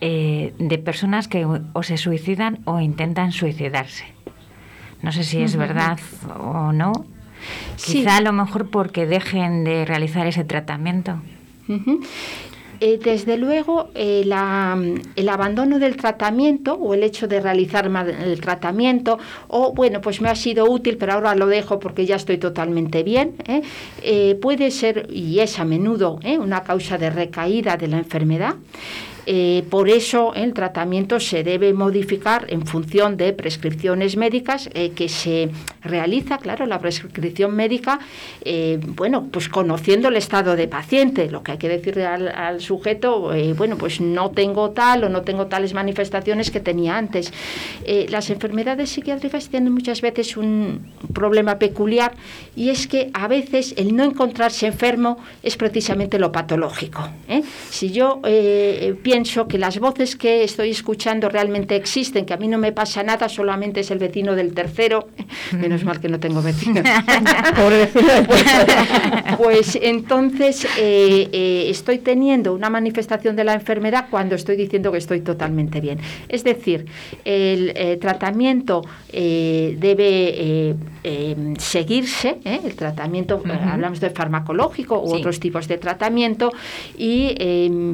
eh, 0.00 0.52
de 0.58 0.78
personas 0.78 1.26
que 1.26 1.46
o 1.46 1.82
se 1.82 1.96
suicidan 1.96 2.58
o 2.64 2.80
intentan 2.80 3.32
suicidarse. 3.32 4.04
No 5.02 5.12
sé 5.12 5.24
si 5.24 5.42
es 5.42 5.56
verdad 5.56 5.98
o 6.38 6.72
no. 6.72 6.92
Quizá 7.76 8.16
a 8.16 8.20
lo 8.20 8.32
mejor 8.32 8.70
porque 8.70 9.06
dejen 9.06 9.64
de 9.64 9.84
realizar 9.84 10.26
ese 10.26 10.44
tratamiento. 10.44 11.20
Eh, 12.80 12.98
desde 13.02 13.38
luego, 13.38 13.88
eh, 13.94 14.22
el 15.16 15.28
abandono 15.28 15.78
del 15.78 15.96
tratamiento 15.96 16.74
o 16.74 16.92
el 16.92 17.02
hecho 17.02 17.26
de 17.26 17.40
realizar 17.40 17.86
el 17.86 18.40
tratamiento, 18.40 19.18
o 19.48 19.72
bueno, 19.72 20.00
pues 20.00 20.20
me 20.20 20.28
ha 20.28 20.34
sido 20.34 20.70
útil, 20.70 20.98
pero 20.98 21.14
ahora 21.14 21.34
lo 21.34 21.46
dejo 21.46 21.78
porque 21.78 22.04
ya 22.04 22.16
estoy 22.16 22.36
totalmente 22.38 23.02
bien, 23.02 23.34
puede 24.42 24.70
ser, 24.70 25.08
y 25.10 25.38
es 25.38 25.58
a 25.58 25.64
menudo, 25.64 26.18
una 26.38 26.62
causa 26.64 26.98
de 26.98 27.08
recaída 27.10 27.76
de 27.76 27.88
la 27.88 27.98
enfermedad. 27.98 28.56
Eh, 29.26 29.64
por 29.70 29.88
eso 29.88 30.32
el 30.34 30.54
tratamiento 30.54 31.18
se 31.18 31.42
debe 31.42 31.72
modificar 31.72 32.46
en 32.48 32.64
función 32.64 33.16
de 33.16 33.32
prescripciones 33.32 34.16
médicas 34.16 34.70
eh, 34.72 34.90
que 34.90 35.08
se 35.08 35.50
realiza, 35.82 36.38
claro, 36.38 36.64
la 36.66 36.78
prescripción 36.78 37.54
médica, 37.54 37.98
eh, 38.44 38.78
bueno, 38.80 39.26
pues 39.30 39.48
conociendo 39.48 40.08
el 40.08 40.16
estado 40.16 40.54
de 40.54 40.68
paciente, 40.68 41.28
lo 41.28 41.42
que 41.42 41.52
hay 41.52 41.58
que 41.58 41.68
decirle 41.68 42.06
al, 42.06 42.60
sujeto, 42.60 43.32
bueno, 43.56 43.76
pues 43.76 44.00
no 44.00 44.30
tengo 44.30 44.70
tal 44.70 45.04
o 45.04 45.08
no 45.08 45.22
tengo 45.22 45.46
tales 45.46 45.74
manifestaciones 45.74 46.50
que 46.50 46.60
tenía 46.60 46.96
antes. 46.96 47.32
las 48.08 48.30
enfermedades 48.30 48.90
psiquiátricas 48.90 49.48
tienen 49.48 49.72
muchas 49.72 50.00
veces 50.00 50.36
un 50.36 50.92
problema 51.12 51.58
peculiar 51.58 52.14
y 52.54 52.70
es 52.70 52.86
que 52.86 53.10
a 53.12 53.28
veces 53.28 53.74
el 53.76 53.94
no 53.94 54.04
encontrarse 54.04 54.66
enfermo 54.66 55.18
es 55.42 55.56
precisamente 55.56 56.18
lo 56.18 56.32
patológico. 56.32 57.08
Si 57.70 57.90
yo 57.90 58.20
pienso 59.02 59.15
pienso 59.16 59.48
que 59.48 59.56
las 59.56 59.78
voces 59.78 60.14
que 60.14 60.44
estoy 60.44 60.72
escuchando 60.72 61.30
realmente 61.30 61.74
existen, 61.74 62.26
que 62.26 62.34
a 62.34 62.36
mí 62.36 62.48
no 62.48 62.58
me 62.58 62.72
pasa 62.72 63.02
nada, 63.02 63.30
solamente 63.30 63.80
es 63.80 63.90
el 63.90 63.98
vecino 63.98 64.34
del 64.34 64.52
tercero, 64.52 65.08
menos 65.58 65.84
mal 65.84 66.00
que 66.00 66.08
no 66.10 66.20
tengo 66.20 66.42
vecino. 66.42 66.82
Pobre 67.56 67.86
vecino 67.86 68.12
pues, 68.26 68.44
pues 69.38 69.78
entonces 69.80 70.66
eh, 70.76 71.30
eh, 71.32 71.66
estoy 71.70 72.00
teniendo 72.00 72.52
una 72.52 72.68
manifestación 72.68 73.36
de 73.36 73.44
la 73.44 73.54
enfermedad 73.54 74.08
cuando 74.10 74.34
estoy 74.34 74.54
diciendo 74.54 74.92
que 74.92 74.98
estoy 74.98 75.22
totalmente 75.22 75.80
bien. 75.80 75.98
Es 76.28 76.44
decir, 76.44 76.84
el 77.24 77.72
eh, 77.74 77.96
tratamiento 77.98 78.82
debe 79.10 80.76
seguirse, 81.58 82.36
el 82.44 82.74
tratamiento, 82.74 83.42
hablamos 83.72 83.98
de 83.98 84.10
farmacológico 84.10 85.00
u 85.02 85.14
otros 85.14 85.40
tipos 85.40 85.68
de 85.68 85.78
tratamiento, 85.78 86.52
y 86.98 87.34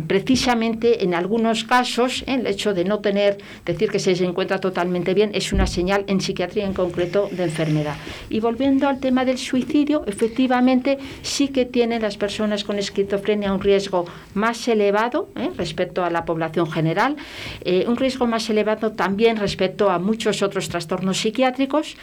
precisamente 0.09 1.05
en 1.05 1.12
en 1.13 1.19
algunos 1.19 1.65
casos, 1.65 2.25
el 2.27 2.47
hecho 2.47 2.73
de 2.73 2.85
no 2.85 3.01
tener, 3.01 3.37
decir 3.67 3.91
que 3.91 3.99
se 3.99 4.13
encuentra 4.25 4.61
totalmente 4.61 5.13
bien, 5.13 5.31
es 5.35 5.53
una 5.53 5.67
señal 5.67 6.05
en 6.07 6.23
psiquiatría 6.23 6.65
en 6.65 6.73
concreto 6.73 7.29
de 7.31 7.45
enfermedad. 7.45 7.97
Y 8.31 8.41
volviendo 8.41 8.89
al 8.89 8.99
tema 8.99 9.27
del 9.27 9.37
suicidio, 9.37 10.05
efectivamente 10.07 10.97
sí 11.21 11.49
que 11.49 11.67
tienen 11.67 12.01
las 12.01 12.17
personas 12.17 12.65
con 12.65 12.79
esquizofrenia 12.79 13.53
un 13.53 13.61
riesgo 13.61 14.07
más 14.33 14.67
elevado 14.69 15.29
¿eh? 15.37 15.51
respecto 15.55 16.03
a 16.03 16.09
la 16.09 16.25
población 16.25 16.71
general, 16.71 17.17
eh, 17.63 17.85
un 17.87 17.97
riesgo 17.97 18.27
más 18.27 18.49
elevado 18.49 18.93
también 18.93 19.37
respecto 19.37 19.91
a 19.91 19.99
muchos 19.99 20.43
otros 20.43 20.71
trastornos 20.71 21.19
psiquiátricos, 21.19 21.97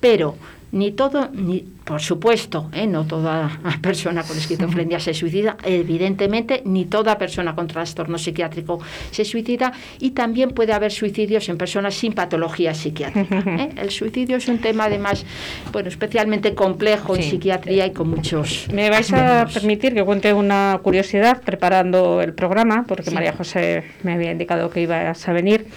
pero 0.00 0.36
ni 0.74 0.90
todo, 0.90 1.30
ni, 1.32 1.60
por 1.60 2.00
supuesto, 2.00 2.68
¿eh? 2.72 2.88
no 2.88 3.06
toda 3.06 3.60
persona 3.82 4.24
con 4.24 4.36
esquizofrenia 4.36 4.98
se 4.98 5.14
suicida, 5.14 5.56
evidentemente, 5.62 6.62
ni 6.64 6.84
toda 6.86 7.16
persona 7.16 7.54
con 7.54 7.68
trastorno 7.68 8.18
psiquiátrico 8.18 8.80
se 9.12 9.24
suicida 9.24 9.72
y 10.00 10.10
también 10.10 10.50
puede 10.50 10.72
haber 10.72 10.90
suicidios 10.90 11.48
en 11.48 11.58
personas 11.58 11.94
sin 11.94 12.12
patología 12.12 12.74
psiquiátrica. 12.74 13.38
¿eh? 13.46 13.70
El 13.76 13.90
suicidio 13.90 14.36
es 14.36 14.48
un 14.48 14.58
tema 14.58 14.86
además, 14.86 15.24
bueno, 15.72 15.88
especialmente 15.88 16.54
complejo 16.56 17.14
en 17.14 17.22
psiquiatría 17.22 17.86
y 17.86 17.92
con 17.92 18.08
muchos... 18.10 18.66
Me 18.74 18.90
vais 18.90 19.12
a 19.12 19.46
permitir 19.46 19.94
que 19.94 20.04
cuente 20.04 20.32
una 20.32 20.80
curiosidad 20.82 21.40
preparando 21.40 22.20
el 22.20 22.34
programa, 22.34 22.84
porque 22.88 23.12
María 23.12 23.32
José 23.32 23.84
me 24.02 24.14
había 24.14 24.32
indicado 24.32 24.70
que 24.70 24.80
ibas 24.80 25.28
a 25.28 25.32
venir, 25.32 25.68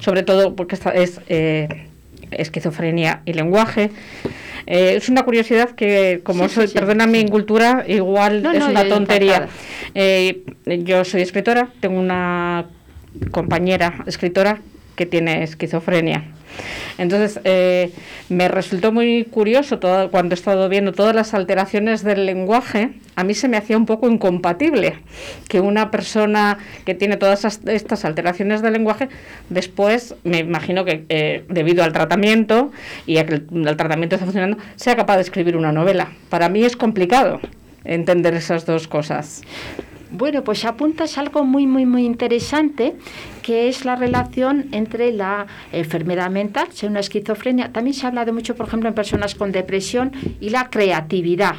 sobre 0.00 0.22
todo 0.22 0.56
porque 0.56 0.74
esta 0.74 0.90
es... 0.92 1.20
Eh, 1.28 1.88
esquizofrenia 2.30 3.22
y 3.24 3.32
lenguaje. 3.32 3.90
Eh, 4.66 4.94
es 4.96 5.08
una 5.08 5.24
curiosidad 5.24 5.70
que, 5.70 6.20
como 6.24 6.48
soy, 6.48 6.68
perdona 6.68 7.06
mi 7.06 7.20
incultura, 7.20 7.84
igual 7.88 8.44
es 8.54 8.64
una 8.64 8.88
tontería. 8.88 9.48
Eh, 9.94 10.44
yo 10.66 11.04
soy 11.04 11.22
escritora, 11.22 11.68
tengo 11.80 11.98
una 11.98 12.66
compañera 13.30 14.04
escritora 14.06 14.60
que 14.94 15.06
tiene 15.06 15.42
esquizofrenia. 15.42 16.24
Entonces, 16.98 17.40
eh, 17.44 17.92
me 18.28 18.48
resultó 18.48 18.92
muy 18.92 19.24
curioso 19.24 19.78
todo, 19.78 20.10
cuando 20.10 20.34
he 20.34 20.36
estado 20.36 20.68
viendo 20.68 20.92
todas 20.92 21.14
las 21.14 21.34
alteraciones 21.34 22.02
del 22.02 22.26
lenguaje, 22.26 22.90
a 23.16 23.24
mí 23.24 23.34
se 23.34 23.48
me 23.48 23.56
hacía 23.56 23.76
un 23.76 23.86
poco 23.86 24.08
incompatible 24.08 24.96
que 25.48 25.60
una 25.60 25.90
persona 25.90 26.58
que 26.84 26.94
tiene 26.94 27.16
todas 27.16 27.60
estas 27.66 28.04
alteraciones 28.04 28.62
del 28.62 28.72
lenguaje, 28.72 29.08
después, 29.48 30.14
me 30.24 30.38
imagino 30.38 30.84
que 30.84 31.04
eh, 31.08 31.44
debido 31.48 31.84
al 31.84 31.92
tratamiento 31.92 32.72
y 33.06 33.18
a 33.18 33.26
que 33.26 33.34
el, 33.34 33.46
el 33.66 33.76
tratamiento 33.76 34.16
está 34.16 34.26
funcionando, 34.26 34.58
sea 34.76 34.96
capaz 34.96 35.16
de 35.16 35.22
escribir 35.22 35.56
una 35.56 35.72
novela. 35.72 36.12
Para 36.28 36.48
mí 36.48 36.64
es 36.64 36.76
complicado 36.76 37.40
entender 37.84 38.34
esas 38.34 38.66
dos 38.66 38.88
cosas. 38.88 39.42
Bueno, 40.10 40.42
pues 40.42 40.64
apuntas 40.64 41.18
algo 41.18 41.44
muy, 41.44 41.66
muy, 41.66 41.84
muy 41.84 42.06
interesante, 42.06 42.96
que 43.42 43.68
es 43.68 43.84
la 43.84 43.94
relación 43.94 44.66
entre 44.72 45.12
la 45.12 45.46
enfermedad 45.72 46.30
mental, 46.30 46.68
sea 46.72 46.88
una 46.88 47.00
esquizofrenia. 47.00 47.72
También 47.72 47.94
se 47.94 48.06
ha 48.06 48.08
hablado 48.08 48.32
mucho, 48.32 48.54
por 48.54 48.68
ejemplo, 48.68 48.88
en 48.88 48.94
personas 48.94 49.34
con 49.34 49.52
depresión 49.52 50.12
y 50.40 50.50
la 50.50 50.70
creatividad. 50.70 51.56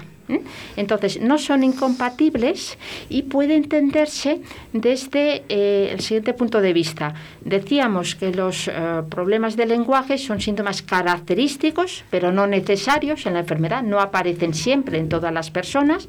Entonces, 0.76 1.20
no 1.20 1.38
son 1.38 1.64
incompatibles 1.64 2.78
y 3.10 3.24
puede 3.24 3.56
entenderse 3.56 4.42
desde 4.74 5.44
eh, 5.50 5.90
el 5.92 6.00
siguiente 6.02 6.34
punto 6.34 6.62
de 6.62 6.74
vista. 6.74 7.14
Decíamos 7.42 8.16
que 8.16 8.32
los 8.32 8.68
eh, 8.68 8.72
problemas 9.10 9.56
del 9.56 9.70
lenguaje 9.70 10.18
son 10.18 10.40
síntomas 10.40 10.82
característicos, 10.82 12.04
pero 12.10 12.32
no 12.32 12.48
necesarios 12.48 13.26
en 13.26 13.34
la 13.34 13.40
enfermedad, 13.40 13.84
no 13.84 14.00
aparecen 14.00 14.54
siempre 14.54 15.00
en 15.00 15.10
todas 15.10 15.34
las 15.34 15.52
personas, 15.52 16.08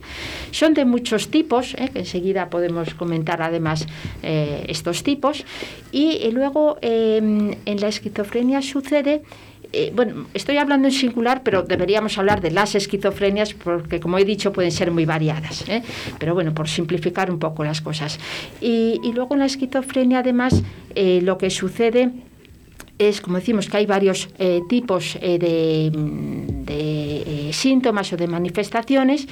son 0.50 0.75
de 0.75 0.85
muchos 0.85 1.31
tipos, 1.31 1.75
que 1.75 2.00
enseguida 2.00 2.50
podemos 2.50 2.95
comentar 2.95 3.43
además 3.43 3.87
estos 4.23 5.03
tipos, 5.03 5.45
y 5.93 6.31
luego 6.31 6.79
en 6.83 7.57
la 7.65 7.89
esquizofrenia 7.89 8.62
sucede 8.62 9.23
eh, 9.73 9.93
bueno, 9.95 10.27
estoy 10.35 10.57
hablando 10.57 10.89
en 10.89 10.95
singular, 10.95 11.43
pero 11.45 11.62
deberíamos 11.62 12.19
hablar 12.19 12.41
de 12.41 12.50
las 12.50 12.75
esquizofrenias 12.75 13.55
porque, 13.55 14.00
como 14.00 14.19
he 14.19 14.25
dicho, 14.25 14.53
pueden 14.53 14.73
ser 14.73 14.91
muy 14.91 15.05
variadas. 15.05 15.69
¿eh? 15.69 15.83
Pero 16.19 16.35
bueno, 16.35 16.53
por 16.53 16.69
simplificar 16.69 17.31
un 17.31 17.39
poco 17.39 17.62
las 17.62 17.81
cosas. 17.81 18.19
Y, 18.61 19.00
luego 19.15 19.35
en 19.35 19.41
la 19.41 19.47
esquizofrenia, 19.47 20.21
además, 20.21 20.62
eh, 20.95 21.21
lo 21.23 21.39
que 21.39 21.50
sucede 21.50 22.11
es, 22.99 23.21
como 23.21 23.39
decimos, 23.39 23.69
que 23.69 23.77
hay 23.79 23.87
varios 23.87 24.29
tipos 24.69 25.17
de, 25.23 25.91
de 25.91 27.50
síntomas 27.53 28.12
o 28.12 28.17
de 28.19 28.27
manifestaciones 28.27 29.27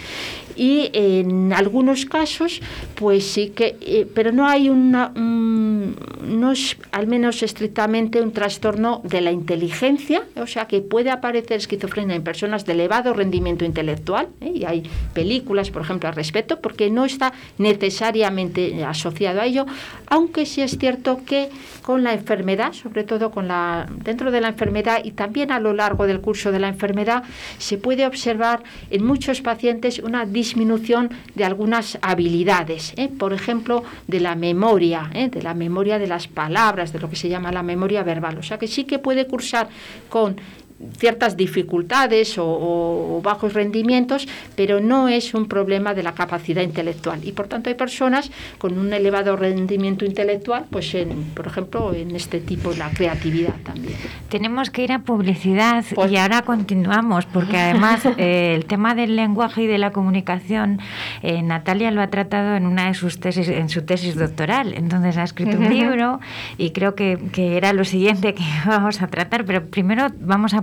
y 0.59 0.91
en 0.93 1.53
algunos 1.53 2.05
casos, 2.05 2.61
pues 2.97 3.25
sí 3.25 3.51
que, 3.51 4.09
pero 4.15 4.33
no 4.33 4.47
hay 4.47 4.69
una, 4.69 5.13
no 5.15 6.53
es 6.53 6.77
al 6.91 7.07
menos 7.07 7.43
estrictamente 7.43 8.21
un 8.21 8.33
trastorno 8.33 9.01
de 9.05 9.21
la 9.21 9.31
inteligencia, 9.31 10.25
o 10.37 10.47
sea 10.47 10.67
que 10.67 10.81
puede 10.81 11.11
aparecer 11.11 11.59
esquizofrenia 11.59 12.17
en 12.17 12.25
personas 12.25 12.67
de 12.67 12.73
elevado 12.73 13.15
rendimiento 13.15 13.65
intelectual, 13.65 14.29
¿eh? 14.41 14.53
y 14.55 14.65
hay 14.65 14.83
películas, 15.15 15.71
por 15.71 15.83
ejemplo, 15.83 16.09
al 16.09 16.17
respecto, 16.17 16.61
porque 16.61 16.91
no 16.91 17.05
está 17.05 17.33
necesariamente 17.59 18.85
asociado 18.85 19.41
a 19.41 19.47
ello, 19.47 19.65
aunque 20.09 20.45
sí 20.45 20.61
es 20.61 20.77
cierto 20.77 21.21
que 21.25 21.51
con 21.83 22.03
la 22.03 22.13
enfermedad, 22.13 22.73
sobre 22.73 23.05
todo 23.05 23.31
con 23.31 23.49
la, 23.49 23.87
dentro 24.05 24.31
de 24.31 24.41
la 24.41 24.49
enfermedad 24.49 25.01
y 25.05 25.13
también 25.13 25.51
a 25.53 25.61
lo 25.61 25.73
largo 25.73 26.07
del 26.07 26.21
curso 26.21 26.53
de 26.53 26.59
la 26.59 26.69
enfermedad, 26.69 27.23
se 27.59 27.79
puede 27.79 28.07
observar 28.07 28.63
en 28.91 29.07
muchos 29.07 29.41
pacientes 29.41 29.99
una 29.99 30.27
disminución 30.49 31.11
de 31.35 31.45
algunas 31.45 31.99
habilidades, 32.01 32.95
¿eh? 32.97 33.09
por 33.09 33.35
ejemplo, 33.35 33.85
de 34.07 34.21
la 34.21 34.35
memoria, 34.35 35.11
¿eh? 35.13 35.29
de 35.29 35.43
la 35.43 35.53
memoria 35.53 35.99
de 35.99 36.07
las 36.07 36.27
palabras, 36.27 36.93
de 36.93 36.99
lo 36.99 37.11
que 37.11 37.17
se 37.17 37.29
llama 37.29 37.53
la 37.53 37.63
memoria 37.63 38.03
verbal. 38.03 38.39
O 38.39 38.43
sea 38.43 38.59
que 38.59 38.67
sí 38.67 38.85
que 38.85 38.99
puede 38.99 39.27
cursar 39.27 39.69
con 40.09 40.37
ciertas 40.97 41.37
dificultades 41.37 42.37
o, 42.39 43.21
bajos 43.23 43.53
rendimientos, 43.53 44.29
pero 44.55 44.81
no 44.81 45.09
es 45.09 45.35
un 45.35 45.49
problema 45.49 45.93
de 45.93 46.03
la 46.03 46.15
capacidad 46.15 46.63
intelectual. 46.63 47.25
Y 47.25 47.33
por 47.33 47.49
tanto 47.49 47.69
hay 47.69 47.75
personas 47.75 48.31
con 48.59 48.79
un 48.79 48.93
elevado 48.93 49.37
rendimiento 49.37 50.05
intelectual, 50.05 50.67
pues 50.71 50.95
en, 50.95 51.25
por 51.35 51.47
ejemplo, 51.47 51.93
en 51.95 52.15
este 52.15 52.41
tipo, 52.41 52.73
la 52.73 52.91
creatividad 52.91 53.55
también. 53.65 53.95
Tenemos 54.29 54.71
que 54.71 54.85
ir 54.85 54.93
a 54.93 55.01
publicidad 55.01 55.85
pues 55.95 56.13
y 56.13 56.17
ahora 56.17 56.43
continuamos, 56.43 57.27
porque 57.27 57.57
además 57.57 58.07
eh, 58.17 58.55
el 58.55 58.67
tema 58.67 58.95
del 58.95 59.17
lenguaje 59.17 59.63
y 59.63 59.67
de 59.67 59.79
la 59.79 59.91
comunicación, 59.91 60.79
eh, 61.23 61.43
Natalia 61.43 61.91
lo 61.91 62.03
ha 62.03 62.09
tratado 62.09 62.55
en 62.55 62.67
una 62.67 62.87
de 62.87 62.95
sus 62.95 63.19
tesis, 63.19 63.49
en 63.49 63.69
su 63.69 63.83
tesis 63.83 64.15
doctoral. 64.15 64.75
Entonces 64.75 65.17
ha 65.17 65.25
escrito 65.25 65.57
un 65.59 65.69
libro 65.69 66.21
y 66.57 66.71
creo 66.71 66.95
que, 66.95 67.19
que 67.33 67.57
era 67.57 67.73
lo 67.73 67.85
siguiente 67.85 68.35
que 68.35 68.45
vamos 68.67 69.03
a 69.03 69.09
tratar, 69.09 69.45
pero 69.45 69.67
primero 69.67 70.07
vamos 70.21 70.55
a 70.55 70.63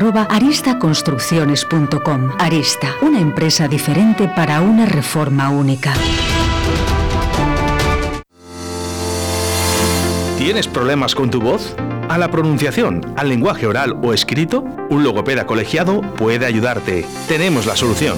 reformas@aristaconstrucciones 0.01 1.65
construcciones.com. 1.65 2.31
Arista, 2.39 2.95
una 3.01 3.19
empresa 3.19 3.67
diferente 3.67 4.27
para 4.27 4.61
una 4.61 4.85
reforma 4.85 5.49
única. 5.49 5.93
¿Tienes 10.37 10.67
problemas 10.67 11.13
con 11.13 11.29
tu 11.29 11.39
voz? 11.39 11.75
¿A 12.09 12.17
la 12.17 12.31
pronunciación, 12.31 13.13
al 13.15 13.29
lenguaje 13.29 13.67
oral 13.67 13.95
o 14.01 14.11
escrito? 14.11 14.63
Un 14.89 15.03
logopeda 15.03 15.45
colegiado 15.45 16.01
puede 16.01 16.47
ayudarte. 16.47 17.05
Tenemos 17.27 17.67
la 17.67 17.75
solución 17.75 18.17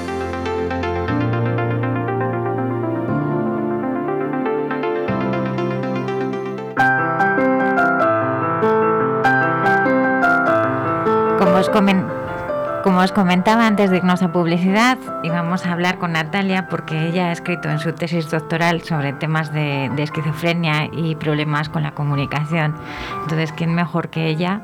Como 11.69 13.01
os 13.01 13.11
comentaba 13.11 13.67
antes 13.67 13.91
de 13.91 13.97
irnos 13.97 14.23
a 14.23 14.33
publicidad, 14.33 14.97
íbamos 15.21 15.65
a 15.65 15.73
hablar 15.73 15.99
con 15.99 16.13
Natalia 16.13 16.67
porque 16.69 17.07
ella 17.07 17.27
ha 17.27 17.31
escrito 17.31 17.69
en 17.69 17.77
su 17.77 17.93
tesis 17.93 18.31
doctoral 18.31 18.81
sobre 18.81 19.13
temas 19.13 19.53
de, 19.53 19.91
esquizofrenia 20.01 20.89
y 20.91 21.13
problemas 21.15 21.69
con 21.69 21.83
la 21.83 21.91
comunicación. 21.91 22.73
Entonces, 23.21 23.51
¿quién 23.51 23.75
mejor 23.75 24.09
que 24.09 24.27
ella 24.27 24.61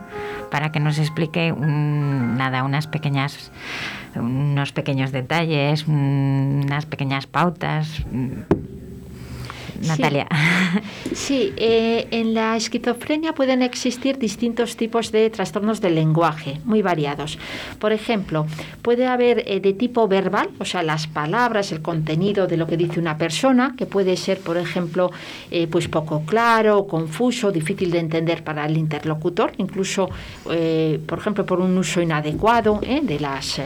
para 0.49 0.71
que 0.71 0.79
nos 0.79 0.97
explique 0.97 1.53
nada, 1.55 2.63
unas 2.63 2.87
pequeñas, 2.87 3.51
unos 4.15 4.71
pequeños 4.71 5.11
detalles, 5.11 5.87
unas 5.87 6.87
pequeñas 6.87 7.27
pautas? 7.27 8.03
Natalia. 9.81 10.27
Sí, 11.13 11.53
eh, 11.57 12.07
en 12.11 12.33
la 12.33 12.55
esquizofrenia 12.55 13.33
pueden 13.33 13.61
existir 13.61 14.17
distintos 14.17 14.75
tipos 14.75 15.11
de 15.11 15.29
trastornos 15.29 15.81
del 15.81 15.95
lenguaje, 15.95 16.59
muy 16.65 16.81
variados. 16.81 17.37
Por 17.79 17.91
ejemplo, 17.91 18.45
puede 18.81 19.07
haber 19.07 19.43
eh, 19.47 19.59
de 19.59 19.73
tipo 19.73 20.07
verbal, 20.07 20.49
o 20.59 20.65
sea, 20.65 20.83
las 20.83 21.07
palabras, 21.07 21.71
el 21.71 21.81
contenido 21.81 22.47
de 22.47 22.57
lo 22.57 22.67
que 22.67 22.77
dice 22.77 22.99
una 22.99 23.17
persona, 23.17 23.73
que 23.77 23.85
puede 23.85 24.15
ser, 24.17 24.39
por 24.39 24.57
ejemplo, 24.57 25.11
eh, 25.49 25.67
pues 25.67 25.87
poco 25.87 26.23
claro, 26.25 26.87
confuso, 26.87 27.51
difícil 27.51 27.91
de 27.91 27.99
entender 27.99 28.43
para 28.43 28.65
el 28.65 28.77
interlocutor, 28.77 29.53
incluso, 29.57 30.09
por 30.43 31.19
ejemplo, 31.19 31.45
por 31.45 31.59
un 31.59 31.77
uso 31.77 32.01
inadecuado 32.01 32.79
de 32.79 33.19
las 33.19 33.59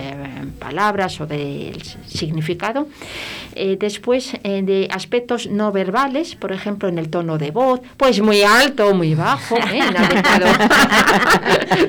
palabras 0.60 1.20
o 1.22 1.26
del 1.26 1.82
significado. 2.08 2.88
después, 3.56 4.34
de 4.44 4.88
aspectos 4.92 5.48
no 5.48 5.72
verbales, 5.72 6.01
por 6.40 6.52
ejemplo, 6.52 6.90
en 6.90 6.98
el 6.98 7.10
tono 7.10 7.38
de 7.38 7.52
voz, 7.52 7.82
pues 7.96 8.20
muy 8.22 8.42
alto 8.42 8.88
o 8.88 8.94
muy 8.94 9.14
bajo, 9.14 9.56
¿eh? 9.58 9.78
inadecuado. 9.78 10.48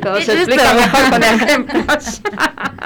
Todo 0.02 0.20
se 0.20 0.34
explica 0.34 0.74
mejor 0.74 1.10
con 1.10 1.22
ejemplos. 1.22 2.20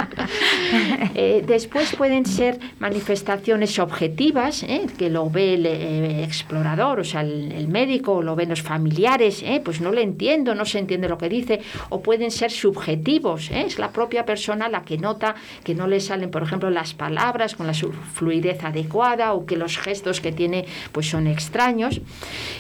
Eh, 1.15 1.43
después 1.47 1.95
pueden 1.97 2.27
ser 2.27 2.59
manifestaciones 2.79 3.79
objetivas, 3.79 4.63
¿eh? 4.65 4.87
que 4.99 5.09
lo 5.09 5.31
ve 5.31 5.55
el 5.55 5.67
eh, 5.67 6.25
explorador, 6.25 7.01
o 7.01 7.05
sea, 7.05 7.23
el, 7.23 7.69
médico, 7.69 8.15
o 8.15 8.23
lo 8.23 8.37
ven 8.37 8.51
los 8.51 8.63
familiares, 8.63 9.43
pues 9.65 9.81
no 9.81 9.93
le 9.93 10.03
entiendo, 10.03 10.55
no 10.55 10.65
se 10.65 10.79
entiende 10.79 11.09
lo 11.09 11.17
que 11.17 11.29
dice, 11.29 11.61
o 11.89 12.03
pueden 12.03 12.31
ser 12.31 12.51
subjetivos, 12.51 13.51
es 13.51 13.79
la 13.79 13.91
propia 13.91 14.27
persona 14.27 14.69
la 14.69 14.83
que 14.83 14.99
nota 14.99 15.37
que 15.65 15.75
no 15.75 15.87
le 15.87 16.01
salen, 16.01 16.31
por 16.31 16.43
ejemplo, 16.43 16.71
las 16.71 16.93
palabras 16.95 17.55
con 17.55 17.67
la 17.67 17.75
fluidez 17.75 18.63
adecuada 18.65 19.33
o 19.33 19.47
que 19.47 19.57
los 19.57 19.79
gestos 19.79 20.21
que 20.21 20.33
tiene 20.33 20.67
pues 20.93 21.09
son 21.09 21.27
extraños. 21.27 22.01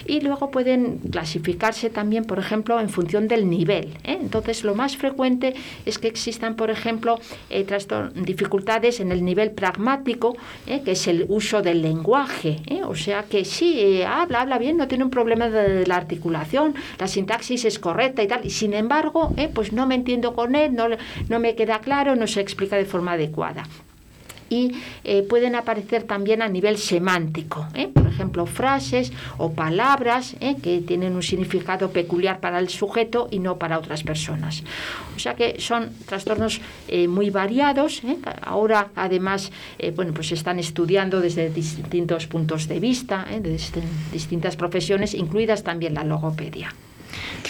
Y 0.07 0.21
luego 0.21 0.51
pueden 0.51 0.99
clasificarse 1.11 1.91
también, 1.91 2.25
por 2.25 2.39
ejemplo, 2.39 2.81
en 2.81 2.89
función 2.89 3.29
del 3.29 3.49
nivel. 3.49 3.95
Entonces, 4.05 4.65
lo 4.65 4.75
más 4.75 4.97
frecuente 4.97 5.55
es 5.85 5.99
que 5.99 6.09
existan, 6.09 6.57
por 6.57 6.71
ejemplo, 6.71 7.19
dificultades 8.15 9.01
en 9.01 9.13
el 9.13 9.25
nivel 9.25 9.53
pragmático, 9.53 10.37
¿eh? 10.67 10.83
que 10.85 10.93
es 10.93 11.07
el 11.09 11.27
uso 11.29 11.63
del 11.63 11.83
lenguaje. 11.83 12.61
¿eh? 12.67 12.83
O 12.85 12.95
sea 12.95 13.25
que 13.25 13.45
sí, 13.45 13.81
eh, 13.81 14.07
habla, 14.07 14.43
habla 14.43 14.59
bien, 14.59 14.77
no 14.77 14.89
tiene 14.89 15.05
un 15.05 15.11
problema 15.11 15.49
de, 15.49 15.87
la 15.87 15.97
articulación, 15.97 16.75
la 16.99 17.07
sintaxis 17.07 17.65
es 17.65 17.79
correcta 17.79 18.23
y 18.23 18.29
tal, 18.29 18.45
y 18.45 18.51
sin 18.51 18.75
embargo, 18.75 19.35
pues 19.55 19.73
no 19.73 19.87
me 19.87 19.95
entiendo 19.95 20.35
con 20.35 20.55
él, 20.55 20.75
no, 20.75 20.89
no 21.29 21.41
me 21.41 21.55
queda 21.55 21.81
claro, 21.81 22.17
no 22.17 22.27
se 22.27 22.41
explica 22.41 22.77
de 22.77 22.85
forma 22.85 23.13
adecuada 23.13 23.65
y 24.49 24.73
eh, 25.05 25.23
pueden 25.23 25.55
aparecer 25.55 26.05
también 26.05 26.43
a 26.43 26.49
nivel 26.49 26.79
semántico, 26.79 27.67
¿eh? 27.75 27.89
por 27.89 28.07
ejemplo, 28.07 28.47
frases 28.47 29.13
o 29.39 29.53
palabras 29.53 30.37
¿eh? 30.41 30.57
que 30.63 30.81
tienen 30.81 31.15
un 31.15 31.23
significado 31.23 31.91
peculiar 31.91 32.41
para 32.41 32.59
el 32.59 32.69
sujeto 32.69 33.29
y 33.31 33.39
no 33.39 33.59
para 33.59 33.79
otras 33.79 34.03
personas. 34.03 34.63
O 35.15 35.19
sea 35.19 35.35
que 35.35 35.61
son 35.61 35.91
trastornos 36.07 36.61
muy 37.09 37.31
variados. 37.31 38.03
Ahora, 38.43 38.89
además, 38.95 39.51
bueno, 39.95 40.13
pues 40.13 40.33
están 40.33 40.59
estudiando 40.59 41.21
desde 41.21 41.51
distintos 41.51 42.27
puntos 42.27 42.69
de 42.69 42.81
vista, 42.81 43.27
de 43.41 43.59
distintas 44.13 44.57
profesiones, 44.57 45.15
incluidas 45.15 45.63
también 45.63 45.95
la 45.95 46.05
logopedia. 46.05 46.73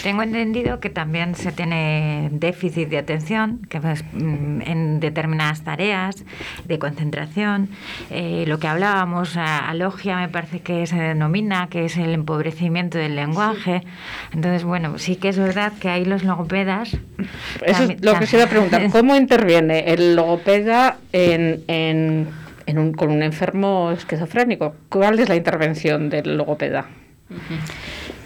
Tengo 0.07 0.23
entendido 0.23 0.79
que 0.79 0.89
también 0.89 1.35
se 1.35 1.51
tiene 1.51 2.29
déficit 2.31 2.87
de 2.87 2.97
atención 2.97 3.59
que 3.69 3.77
mm, 3.81 4.61
en 4.61 5.01
determinadas 5.01 5.65
tareas, 5.65 6.23
de 6.63 6.79
concentración. 6.79 7.67
Eh, 8.09 8.45
lo 8.47 8.57
que 8.57 8.67
hablábamos, 8.67 9.35
alogia 9.35 10.15
me 10.15 10.29
parece 10.29 10.61
que 10.61 10.87
se 10.87 10.95
denomina, 10.95 11.67
que 11.67 11.83
es 11.83 11.97
el 11.97 12.13
empobrecimiento 12.13 12.97
del 12.97 13.17
lenguaje. 13.17 13.83
Entonces, 14.33 14.63
bueno, 14.63 14.97
sí 14.97 15.17
que 15.17 15.27
es 15.27 15.37
verdad 15.37 15.73
que 15.73 15.89
hay 15.89 16.05
los 16.05 16.23
logopedas. 16.23 16.95
Eso 17.65 17.83
es 17.83 18.01
lo 18.01 18.17
que 18.17 18.27
se 18.27 18.37
iba 18.37 18.45
a 18.45 18.49
preguntar. 18.49 18.89
¿Cómo 18.89 19.13
interviene 19.13 19.91
el 19.91 20.15
logopeda 20.15 20.99
en, 21.11 21.65
en, 21.67 22.79
un, 22.79 22.93
con 22.93 23.11
un 23.11 23.23
enfermo 23.23 23.91
esquizofrénico? 23.91 24.73
¿Cuál 24.87 25.19
es 25.19 25.27
la 25.27 25.35
intervención 25.35 26.09
del 26.09 26.37
logopeda? 26.37 26.85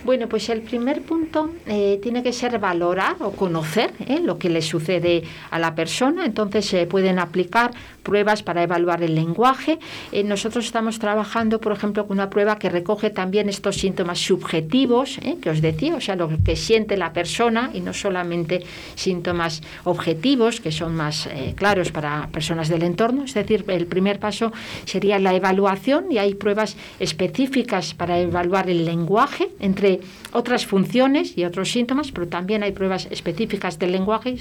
Bueno, 0.04 0.28
pues 0.28 0.50
el 0.50 0.62
primer 0.62 1.04
punto 1.04 1.52
eh, 1.68 2.00
tiene 2.02 2.24
que 2.24 2.34
ser 2.34 2.58
valorar 2.58 3.18
o 3.20 3.32
conocer 3.32 3.94
eh, 4.00 4.20
lo 4.20 4.40
que 4.40 4.50
le 4.50 4.64
sucede 4.64 5.24
a 5.52 5.60
la 5.60 5.76
persona. 5.76 6.26
Entonces 6.26 6.66
se 6.66 6.88
pueden 6.88 7.20
aplicar 7.20 7.72
pruebas 8.04 8.44
para 8.44 8.64
evaluar 8.64 9.04
el 9.04 9.16
lenguaje. 9.16 9.80
Eh, 10.12 10.24
nosotros 10.24 10.66
estamos 10.66 11.00
trabajando, 11.00 11.60
por 11.60 11.72
ejemplo, 11.72 12.08
con 12.08 12.18
una 12.18 12.30
prueba 12.30 12.58
que 12.58 12.70
recoge 12.70 13.10
también 13.10 13.50
estos 13.50 13.78
síntomas 13.78 14.20
subjetivos, 14.20 15.18
eh, 15.20 15.38
que 15.42 15.50
os 15.50 15.62
decía, 15.62 15.96
o 15.96 16.02
sea, 16.02 16.16
lo 16.16 16.30
que 16.44 16.56
siente 16.56 16.98
la 16.98 17.14
persona 17.14 17.72
y 17.74 17.82
no 17.82 17.94
solamente 17.94 18.64
síntomas 18.96 19.62
objetivos, 19.84 20.62
que 20.62 20.72
son 20.72 20.96
más 20.96 21.28
eh, 21.28 21.54
claros 21.56 21.92
para 21.92 22.28
personas 22.32 22.70
del 22.70 22.84
entorno. 22.84 23.24
Es 23.24 23.34
decir, 23.34 23.66
el 23.68 23.88
primer 23.88 24.20
paso 24.20 24.52
sería 24.86 25.20
la 25.20 25.34
evaluación 25.34 26.12
y 26.12 26.18
hay 26.18 26.36
pruebas 26.36 26.76
específicas 27.00 27.94
para 27.94 28.20
evaluar 28.20 28.70
el 28.70 28.86
lenguaje, 28.86 29.50
entre 29.60 30.00
otras 30.32 30.66
funciones 30.66 31.38
y 31.38 31.46
otros 31.46 31.72
síntomas, 31.72 32.12
pero 32.12 32.28
también 32.28 32.64
hay 32.64 32.72
pruebas 32.72 33.08
específicas 33.12 33.80
del 33.80 33.92
lenguaje 33.92 34.32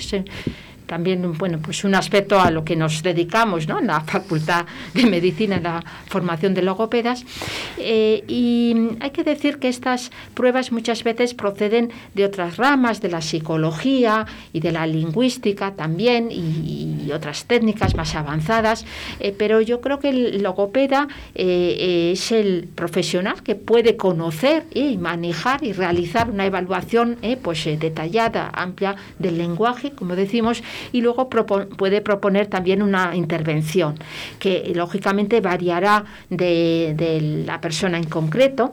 también 0.90 1.38
bueno, 1.38 1.61
pues 1.62 1.85
un 1.85 1.94
aspecto 1.94 2.40
a 2.40 2.50
lo 2.50 2.64
que 2.64 2.74
nos 2.74 3.05
dedicamos 3.05 3.68
¿no? 3.68 3.79
en 3.79 3.87
la 3.87 4.00
Facultad 4.00 4.66
de 4.92 5.07
Medicina, 5.07 5.55
en 5.59 5.62
la 5.62 5.85
formación 6.09 6.53
de 6.53 6.62
logopedas. 6.62 7.24
Eh, 7.79 8.24
y 8.26 8.74
hay 8.98 9.11
que 9.11 9.22
decir 9.22 9.61
que 9.61 9.68
estas 9.68 10.11
pruebas 10.35 10.72
muchas 10.72 11.05
veces 11.05 11.33
proceden 11.33 11.92
de 12.14 12.24
otras 12.24 12.57
ramas, 12.57 13.00
de 13.00 13.09
la 13.09 13.20
psicología 13.20 14.26
y 14.53 14.59
de 14.59 14.72
la 14.72 14.85
lingüística 14.85 15.76
también, 15.76 16.31
y, 16.33 17.09
otras 17.12 17.44
técnicas 17.44 17.96
más 17.96 18.14
avanzadas, 18.14 18.85
eh, 19.18 19.35
pero 19.37 19.61
yo 19.61 19.81
creo 19.81 19.98
que 19.98 20.11
el 20.11 20.42
logopeda 20.42 21.09
eh, 21.35 22.12
es 22.12 22.31
el 22.31 22.68
profesional 22.72 23.42
que 23.42 23.57
puede 23.57 23.96
conocer 23.96 24.64
y 24.74 24.96
manejar 24.96 25.64
y 25.64 25.72
realizar 25.72 26.31
una 26.31 26.46
evaluación 26.46 27.18
pues, 27.42 27.64
detallada, 27.64 28.50
amplia 28.55 28.94
del 29.18 29.38
lenguaje, 29.38 29.90
como 29.90 30.14
decimos, 30.14 30.62
y 30.93 31.01
luego 31.01 31.29
puede 31.29 32.01
proponer 32.01 32.47
también 32.47 32.83
una 32.83 33.14
intervención 33.16 33.97
que 34.38 34.73
lógicamente 34.75 35.40
variará 35.40 36.05
de, 36.29 36.95
de 36.97 37.45
la 37.47 37.61
persona 37.61 37.99
en 37.99 38.05
concreto 38.05 38.73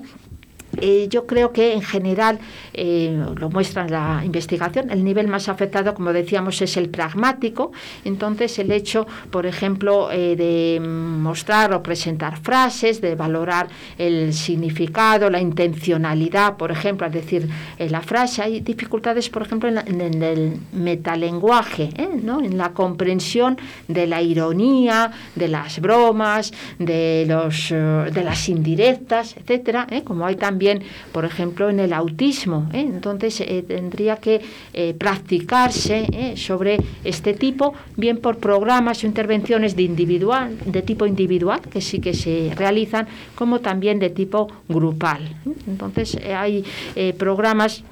eh, 0.82 1.08
yo 1.10 1.26
creo 1.26 1.52
que 1.52 1.74
en 1.74 1.82
general, 1.82 2.40
eh, 2.74 3.18
lo 3.36 3.50
muestra 3.50 3.84
en 3.84 3.92
la 3.92 4.22
investigación, 4.24 4.90
el 4.92 5.04
nivel 5.04 5.28
más 5.28 5.50
afectado, 5.50 5.94
como 5.94 6.13
decíamos, 6.13 6.62
es 6.62 6.78
el 6.78 6.90
pragmático. 6.90 7.72
Entonces, 8.06 8.60
el 8.60 8.72
hecho, 8.72 9.08
por 9.32 9.46
ejemplo, 9.46 10.12
eh, 10.12 10.36
de 10.36 10.80
mostrar 10.80 11.74
o 11.74 11.82
presentar 11.82 12.38
frases, 12.38 13.02
de 13.02 13.16
valorar 13.16 13.68
el 13.98 14.34
significado, 14.34 15.30
la 15.30 15.42
intencionalidad, 15.42 16.58
por 16.58 16.72
ejemplo, 16.72 17.06
al 17.06 17.12
decir 17.12 17.50
la 17.80 18.02
frase, 18.02 18.42
hay 18.42 18.60
dificultades, 18.60 19.30
por 19.30 19.44
ejemplo, 19.44 19.70
en, 19.70 20.24
el 20.24 20.60
metalenguaje, 20.74 21.90
¿no? 22.24 22.42
en 22.42 22.58
la 22.58 22.74
comprensión 22.74 23.58
de 23.88 24.08
la 24.08 24.22
ironía, 24.22 25.12
de 25.36 25.48
las 25.48 25.80
bromas, 25.80 26.52
de, 26.80 27.26
los, 27.28 27.70
de 27.70 28.24
las 28.24 28.50
indirectas, 28.50 29.36
etcétera, 29.38 29.88
como 30.04 30.26
hay 30.26 30.36
también 30.36 30.66
por 31.12 31.25
ejemplo, 31.25 31.69
en 31.69 31.80
el 31.80 31.93
autismo. 31.93 32.69
¿eh? 32.73 32.82
Entonces, 32.82 33.41
eh, 33.41 33.63
tendría 33.67 34.17
que 34.17 34.41
eh, 34.73 34.93
practicarse 34.97 36.34
sobre 36.36 36.77
este 37.03 37.34
tipo, 37.34 37.73
bien 37.95 38.17
por 38.17 38.38
programas 38.38 39.03
o 39.03 39.08
intervenciones 39.08 39.75
de, 39.75 39.84
individual, 39.84 40.58
de 40.65 40.82
tipo 40.82 41.06
individual, 41.06 41.62
que 41.62 41.82
sí 41.82 41.99
que 41.99 42.13
se 42.13 42.51
realizan, 42.56 43.08
como 43.36 43.60
también 43.60 43.99
de 43.99 44.10
tipo 44.10 44.47
grupal. 44.67 45.36
Entonces, 45.67 46.17
hay 46.25 46.63
programas 47.17 47.84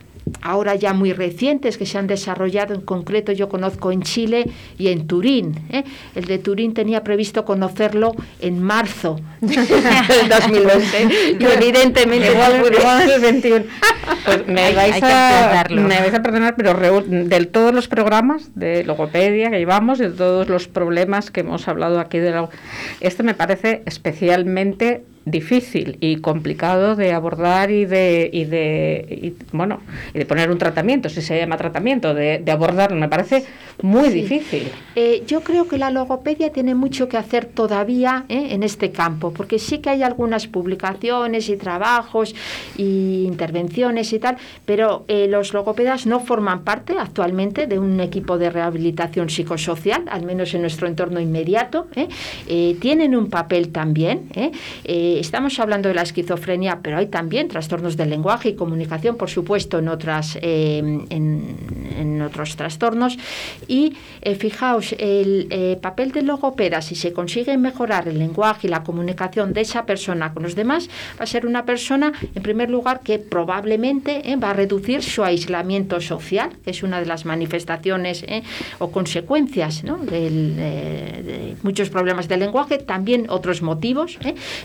ahora 0.41 0.75
ya 0.75 0.93
muy 0.93 1.13
recientes 1.13 1.77
que 1.77 1.85
se 1.85 1.97
han 1.97 2.07
desarrollado, 2.07 2.73
en 2.73 2.81
concreto 2.81 3.31
yo 3.31 3.49
conozco 3.49 3.91
en 3.91 4.01
Chile 4.01 4.45
y 4.77 4.89
en 4.89 5.07
Turín. 5.07 5.55
¿eh? 5.71 5.83
El 6.15 6.25
de 6.25 6.37
Turín 6.37 6.73
tenía 6.73 7.03
previsto 7.03 7.45
conocerlo 7.45 8.15
en 8.39 8.61
marzo 8.61 9.19
del 9.41 10.29
2020 10.29 11.37
y 11.39 11.43
evidentemente 11.45 12.31
igual, 12.31 12.63
igual 12.77 13.21
21. 13.21 13.65
Pues 14.25 14.47
me, 14.47 14.73
vais 14.73 15.01
a, 15.01 15.65
me 15.69 15.99
vais 15.99 16.13
a 16.13 16.21
perdonar, 16.21 16.55
pero 16.55 17.01
de 17.01 17.45
todos 17.45 17.73
los 17.73 17.87
programas 17.87 18.51
de 18.55 18.83
logopedia 18.83 19.49
que 19.49 19.57
llevamos, 19.57 19.99
de 19.99 20.09
todos 20.09 20.49
los 20.49 20.67
problemas 20.67 21.31
que 21.31 21.41
hemos 21.41 21.67
hablado 21.67 21.99
aquí, 21.99 22.19
de 22.19 22.31
la, 22.31 22.49
este 23.01 23.23
me 23.23 23.33
parece 23.33 23.83
especialmente 23.85 25.03
difícil 25.25 25.97
y 25.99 26.17
complicado 26.17 26.95
de 26.95 27.11
abordar 27.11 27.71
y 27.71 27.85
de, 27.85 28.29
y 28.31 28.45
de 28.45 29.33
bueno 29.51 29.81
y 30.13 30.19
de 30.19 30.25
poner 30.25 30.51
un 30.51 30.57
tratamiento, 30.57 31.09
si 31.09 31.21
se 31.21 31.37
llama 31.37 31.57
tratamiento, 31.57 32.13
de, 32.13 32.39
de 32.39 32.51
abordarlo, 32.51 32.97
me 32.97 33.09
parece 33.09 33.43
muy 33.81 34.09
difícil. 34.09 34.69
Eh, 34.95 35.23
yo 35.27 35.41
creo 35.41 35.67
que 35.67 35.77
la 35.77 35.91
logopedia 35.91 36.51
tiene 36.51 36.75
mucho 36.75 37.09
que 37.09 37.17
hacer 37.17 37.45
todavía 37.45 38.25
eh, 38.29 38.47
en 38.51 38.63
este 38.63 38.91
campo, 38.91 39.31
porque 39.31 39.59
sí 39.59 39.79
que 39.79 39.89
hay 39.89 40.03
algunas 40.03 40.47
publicaciones 40.47 41.49
y 41.49 41.57
trabajos 41.57 42.35
y 42.77 43.25
intervenciones 43.25 44.13
y 44.13 44.19
tal, 44.19 44.37
pero 44.65 45.03
eh, 45.07 45.27
los 45.27 45.53
logopedas 45.53 46.05
no 46.05 46.19
forman 46.19 46.63
parte 46.63 46.93
actualmente 46.97 47.67
de 47.67 47.79
un 47.79 47.99
equipo 47.99 48.37
de 48.37 48.49
rehabilitación 48.49 49.29
psicosocial, 49.29 50.03
al 50.07 50.23
menos 50.23 50.53
en 50.53 50.61
nuestro 50.61 50.87
entorno 50.87 51.19
inmediato. 51.19 51.87
tienen 52.79 53.15
un 53.15 53.29
papel 53.29 53.69
también 53.69 54.29
estamos 55.19 55.59
hablando 55.59 55.89
de 55.89 55.95
la 55.95 56.01
esquizofrenia, 56.01 56.79
pero 56.81 56.97
hay 56.97 57.07
también 57.07 57.47
trastornos 57.47 57.97
del 57.97 58.09
lenguaje 58.09 58.49
y 58.49 58.55
comunicación, 58.55 59.17
por 59.17 59.29
supuesto, 59.29 59.79
en, 59.79 59.87
otras, 59.87 60.37
eh, 60.41 60.77
en, 61.09 62.21
otros 62.21 62.55
trastornos. 62.55 63.17
Y 63.67 63.93
eh, 64.21 64.35
fijaos, 64.35 64.95
el 64.97 65.47
eh, 65.49 65.77
papel 65.81 66.11
del 66.11 66.27
logopeda, 66.27 66.81
si 66.81 66.95
se 66.95 67.13
consigue 67.13 67.57
mejorar 67.57 68.07
el 68.07 68.19
lenguaje 68.19 68.67
y 68.67 68.69
la 68.69 68.83
comunicación 68.83 69.53
de 69.53 69.61
esa 69.61 69.85
persona 69.85 70.33
con 70.33 70.43
los 70.43 70.55
demás, 70.55 70.89
va 71.19 71.23
a 71.23 71.27
ser 71.27 71.45
una 71.45 71.65
persona, 71.65 72.13
en 72.33 72.43
primer 72.43 72.69
lugar, 72.69 73.01
que 73.01 73.19
probablemente 73.19 74.21
va 74.41 74.51
a 74.51 74.53
reducir 74.53 75.03
su 75.03 75.23
aislamiento 75.23 76.01
social, 76.01 76.49
que 76.63 76.71
es 76.71 76.83
una 76.83 76.99
de 76.99 77.05
las 77.05 77.25
manifestaciones 77.25 78.25
o 78.79 78.91
consecuencias 78.91 79.83
de, 79.83 81.55
muchos 81.63 81.89
problemas 81.89 82.27
del 82.27 82.39
lenguaje, 82.39 82.77
también 82.77 83.27
otros 83.29 83.61
motivos, 83.61 84.17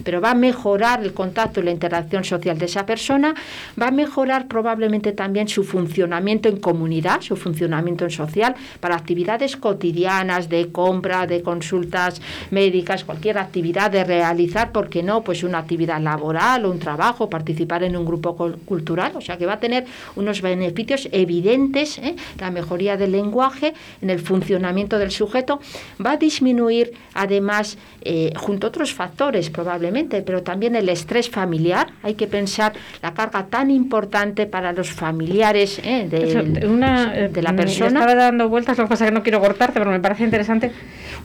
pero 0.05 0.21
va 0.21 0.31
a 0.31 0.35
mejorar 0.41 1.03
el 1.03 1.13
contacto 1.13 1.61
y 1.61 1.65
la 1.65 1.71
interacción 1.71 2.25
social 2.25 2.59
de 2.59 2.67
esa 2.67 2.87
persona, 2.87 3.35
va 3.81 3.89
a 3.89 3.91
mejorar 3.91 4.49
probablemente 4.49 5.13
también 5.13 5.49
su 5.49 5.63
funcionamiento 5.65 6.49
en 6.49 6.59
comunidad, 6.59 7.21
su 7.21 7.37
funcionamiento 7.37 8.05
en 8.05 8.11
social, 8.11 8.55
para 8.81 8.97
actividades 8.97 9.57
cotidianas 9.57 10.49
de 10.49 10.73
compra, 10.73 11.27
de 11.27 11.43
consultas 11.43 12.21
médicas, 12.51 13.05
cualquier 13.05 13.39
actividad 13.39 13.91
de 13.91 14.05
realizar, 14.05 14.73
¿por 14.73 14.89
qué 14.89 15.03
no? 15.03 15.23
Pues 15.23 15.43
una 15.45 15.59
actividad 15.59 16.01
laboral 16.01 16.65
o 16.65 16.71
un 16.71 16.79
trabajo, 16.79 17.29
participar 17.29 17.85
en 17.85 17.97
un 17.97 18.05
grupo 18.05 18.37
cultural, 18.65 19.13
o 19.15 19.21
sea 19.21 19.37
que 19.37 19.47
va 19.47 19.55
a 19.55 19.61
tener 19.61 19.85
unos 20.17 20.41
beneficios 20.41 21.09
evidentes, 21.13 21.99
¿eh? 21.99 22.17
la 22.39 22.51
mejoría 22.51 22.97
del 22.97 23.13
lenguaje 23.13 23.75
en 24.01 24.11
el 24.11 24.21
funcionamiento 24.21 24.99
del 24.99 25.11
sujeto, 25.11 25.61
va 26.05 26.13
a 26.13 26.17
disminuir 26.17 26.93
además, 27.15 27.77
eh, 28.03 28.33
junto 28.37 28.67
a 28.67 28.69
otros 28.69 28.95
factores 28.95 29.51
probablemente, 29.51 30.23
pero 30.31 30.45
también 30.45 30.77
el 30.77 30.89
estrés 30.89 31.29
familiar, 31.29 31.89
hay 32.05 32.15
que 32.15 32.29
pensar 32.29 32.73
la 33.03 33.15
carga 33.15 33.47
tan 33.47 33.69
importante 33.69 34.47
para 34.47 34.73
los 34.73 34.89
familiares 34.89 35.81
¿eh? 35.83 36.07
de, 36.09 36.69
una, 36.69 37.11
de 37.13 37.43
la 37.43 37.53
persona. 37.57 37.99
Estaba 37.99 38.15
dando 38.15 38.49
vueltas, 38.49 38.79
lo 38.79 38.85
que 38.85 38.91
pasa 38.91 39.07
es 39.07 39.11
que 39.11 39.15
no 39.17 39.25
quiero 39.25 39.41
cortarte, 39.41 39.81
pero 39.81 39.91
me 39.91 39.99
parece 39.99 40.23
interesante. 40.23 40.71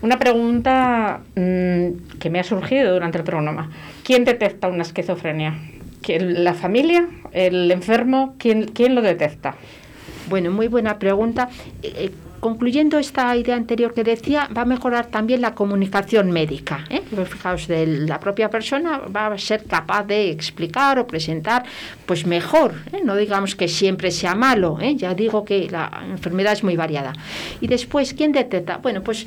Una 0.01 0.17
pregunta 0.17 1.21
mm, 1.35 2.17
que 2.19 2.31
me 2.31 2.39
ha 2.39 2.43
surgido 2.43 2.93
durante 2.93 3.19
el 3.19 3.23
programa. 3.23 3.69
¿Quién 4.03 4.25
detecta 4.25 4.69
una 4.69 4.81
esquizofrenia? 4.81 5.53
¿La 6.17 6.55
familia? 6.55 7.07
¿El 7.31 7.69
enfermo? 7.69 8.33
¿Quién, 8.39 8.69
quién 8.69 8.95
lo 8.95 9.03
detecta? 9.03 9.53
Bueno, 10.29 10.49
muy 10.49 10.67
buena 10.67 10.97
pregunta. 10.97 11.49
Concluyendo 12.45 12.99
esta 12.99 13.35
idea 13.35 13.55
anterior 13.55 13.95
que 13.95 14.03
decía, 14.03 14.47
va 14.55 14.61
a 14.61 14.65
mejorar 14.65 15.07
también 15.07 15.41
la 15.41 15.55
comunicación 15.55 16.29
médica. 16.29 16.85
¿eh? 16.91 17.01
Fijaos, 17.25 17.67
de 17.67 17.87
la 17.87 18.19
propia 18.19 18.51
persona 18.51 18.99
va 18.99 19.25
a 19.25 19.37
ser 19.39 19.63
capaz 19.63 20.03
de 20.03 20.29
explicar 20.29 20.99
o 20.99 21.07
presentar 21.07 21.63
pues 22.05 22.27
mejor, 22.27 22.75
¿eh? 22.93 23.01
no 23.03 23.15
digamos 23.15 23.55
que 23.55 23.67
siempre 23.67 24.11
sea 24.11 24.35
malo, 24.35 24.77
¿eh? 24.79 24.95
ya 24.95 25.15
digo 25.15 25.43
que 25.43 25.67
la 25.71 25.89
enfermedad 26.07 26.53
es 26.53 26.63
muy 26.63 26.75
variada. 26.75 27.13
Y 27.61 27.65
después, 27.65 28.13
¿quién 28.13 28.31
detecta? 28.31 28.77
Bueno, 28.77 29.01
pues 29.01 29.25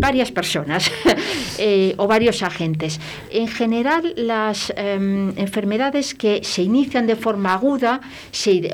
varias 0.00 0.32
personas 0.32 0.90
o 1.98 2.06
varios 2.06 2.42
agentes. 2.42 3.00
En 3.30 3.48
general, 3.48 4.14
las 4.16 4.72
em, 4.76 5.34
enfermedades 5.36 6.14
que 6.14 6.42
se 6.42 6.62
inician 6.62 7.06
de 7.06 7.16
forma 7.16 7.52
aguda 7.52 8.00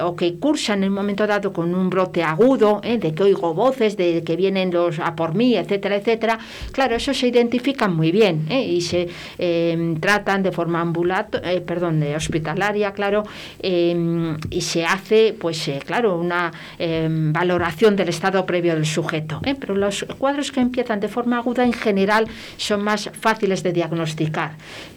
o 0.04 0.14
que 0.14 0.38
cursan 0.38 0.84
en 0.84 0.90
un 0.90 0.94
momento 0.94 1.26
dado 1.26 1.52
con 1.52 1.74
un 1.74 1.90
brote 1.90 2.22
agudo, 2.22 2.80
de 2.80 3.12
que 3.12 3.22
oigo 3.24 3.55
voces 3.56 3.96
de 3.96 4.22
que 4.22 4.36
vienen 4.36 4.70
los 4.70 5.00
a 5.00 5.16
por 5.16 5.34
mí, 5.34 5.56
etcétera, 5.56 5.96
etcétera, 5.96 6.38
claro, 6.70 6.94
eso 6.94 7.12
se 7.12 7.26
identifican 7.26 7.96
muy 7.96 8.12
bien 8.12 8.46
¿eh? 8.50 8.62
y 8.62 8.80
se 8.80 9.08
em, 9.38 9.98
tratan 9.98 10.42
de 10.44 10.52
forma 10.52 10.80
ambulato, 10.80 11.40
eh, 11.42 11.60
perdón, 11.60 11.98
de 11.98 12.14
hospitalaria, 12.14 12.92
claro, 12.92 13.24
em, 13.60 14.36
y 14.50 14.60
se 14.60 14.84
hace, 14.84 15.34
pues 15.38 15.66
eh, 15.66 15.80
claro, 15.84 16.16
una 16.18 16.52
em, 16.78 17.32
valoración 17.32 17.96
del 17.96 18.10
estado 18.10 18.46
previo 18.46 18.74
del 18.74 18.86
sujeto. 18.86 19.40
Pero 19.42 19.74
los 19.74 20.06
cuadros 20.18 20.52
que 20.52 20.60
empiezan 20.60 21.00
de 21.00 21.08
forma 21.08 21.38
aguda 21.38 21.64
en 21.64 21.72
general 21.72 22.28
son 22.56 22.84
más 22.84 23.10
fáciles 23.18 23.62
de 23.62 23.72
diagnosticar 23.72 24.52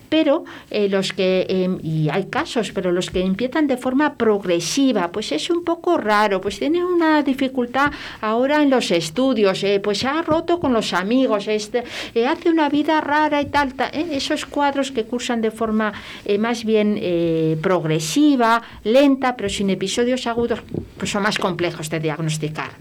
pero 0.09 0.43
eh, 0.71 0.89
los 0.89 1.13
que, 1.13 1.45
em, 1.47 1.79
y 1.83 2.09
hay 2.09 2.25
casos, 2.25 2.71
pero 2.73 2.91
los 2.91 3.09
que 3.09 3.21
empiezan 3.21 3.67
de 3.67 3.77
forma 3.77 4.15
progresiva, 4.15 5.11
pues 5.11 5.31
es 5.31 5.49
un 5.49 5.63
poco 5.63 5.97
raro, 5.97 6.41
pues 6.41 6.59
tiene 6.59 6.83
una 6.83 7.21
dificultad 7.23 7.91
ahora 8.21 8.61
en 8.61 8.69
los 8.69 8.91
estudios, 8.91 9.63
eh, 9.63 9.79
pues 9.79 9.99
se 9.99 10.07
ha 10.07 10.21
roto 10.21 10.59
con 10.59 10.73
los 10.73 10.93
amigos, 10.93 11.47
este, 11.47 11.83
eh, 12.15 12.27
hace 12.27 12.49
una 12.49 12.69
vida 12.69 12.99
rara 13.01 13.41
y 13.41 13.45
tal, 13.45 13.73
esos 13.93 14.45
cuadros 14.45 14.91
que 14.91 15.05
cursan 15.05 15.41
de 15.41 15.51
forma 15.51 15.93
más 16.39 16.65
bien 16.65 16.99
progresiva, 17.61 18.61
lenta, 18.83 19.35
pero 19.35 19.49
sin 19.49 19.69
episodios 19.69 20.25
agudos, 20.27 20.59
pues 20.97 21.11
son 21.11 21.23
más 21.23 21.37
complejos 21.37 21.89
de 21.89 21.99
diagnosticar. 21.99 22.71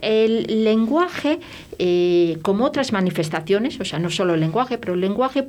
El 0.00 0.64
lenguaje, 0.64 1.40
como 2.42 2.64
otras 2.64 2.92
manifestaciones, 2.92 3.80
o 3.80 3.84
sea, 3.84 3.98
no 3.98 4.10
solo 4.10 4.34
el 4.34 4.40
lenguaje, 4.40 4.78
pero 4.78 4.94
el 4.94 5.00
lenguaje, 5.00 5.46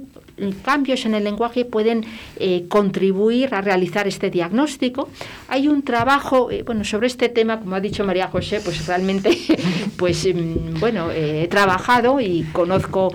cambios 0.64 1.06
en 1.06 1.16
el 1.16 1.24
lenguaje 1.24 1.66
pueden 1.66 2.06
eh, 2.38 2.66
contribuir 2.68 3.54
a 3.54 3.62
realizar 3.62 4.08
este 4.08 4.30
diagnóstico. 4.30 5.10
Hay 5.48 5.68
un 5.68 5.84
trabajo, 5.84 6.52
eh, 6.52 6.64
bueno, 6.64 6.84
sobre 6.84 7.08
este 7.08 7.30
tema, 7.30 7.60
como 7.60 7.76
ha 7.76 7.80
dicho 7.80 8.04
María 8.04 8.28
José, 8.28 8.60
pues 8.64 8.86
realmente, 8.88 9.38
pues 9.98 10.28
mm, 10.28 10.80
bueno, 10.80 11.12
eh, 11.12 11.44
he 11.44 11.48
trabajado 11.48 12.20
y 12.20 12.44
conozco 12.52 13.14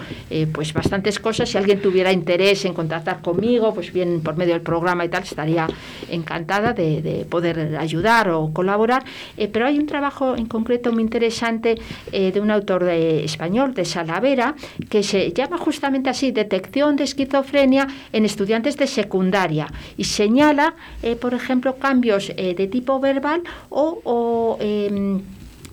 pues 0.53 0.73
bastantes 0.73 1.19
cosas. 1.19 1.49
Si 1.49 1.59
alguien 1.59 1.81
tuviera 1.81 2.13
interés 2.13 2.65
en 2.65 2.73
contactar 2.73 3.21
conmigo, 3.21 3.75
pues 3.75 3.93
bien 3.93 4.21
por 4.23 4.37
medio 4.37 4.55
del 4.55 4.63
programa 4.63 5.05
y 5.05 5.09
tal, 5.09 5.23
estaría 5.23 5.67
encantada 6.09 6.73
de, 6.73 7.27
poder 7.29 7.77
ayudar 7.79 8.31
o 8.31 8.53
colaborar. 8.53 9.05
pero 9.53 9.67
hay 9.67 9.79
un 9.79 9.87
trabajo 9.87 10.37
en 10.37 10.47
concreto 10.47 10.93
muy 10.93 11.03
interesante 11.03 11.77
de 12.13 12.41
un 12.41 12.51
autor 12.51 12.85
de, 12.85 13.00
español, 13.25 13.75
de 13.75 13.85
Salavera, 13.85 14.55
que 14.89 15.03
se 15.03 15.33
llama 15.33 15.59
justamente 15.59 16.11
así, 16.11 16.33
Detección 16.33 16.97
de 16.97 17.05
esquizofrenia 17.05 17.87
en 18.13 18.25
estudiantes 18.25 18.77
de 18.77 18.87
secundaria. 18.87 19.67
Y 19.97 20.05
señala, 20.05 20.75
eh, 21.03 21.17
por 21.17 21.35
ejemplo, 21.35 21.77
cambios 21.77 22.33
eh, 22.37 22.55
de 22.55 22.67
tipo 22.67 23.01
verbal 23.01 23.43
o, 23.69 24.57
em, 24.61 25.21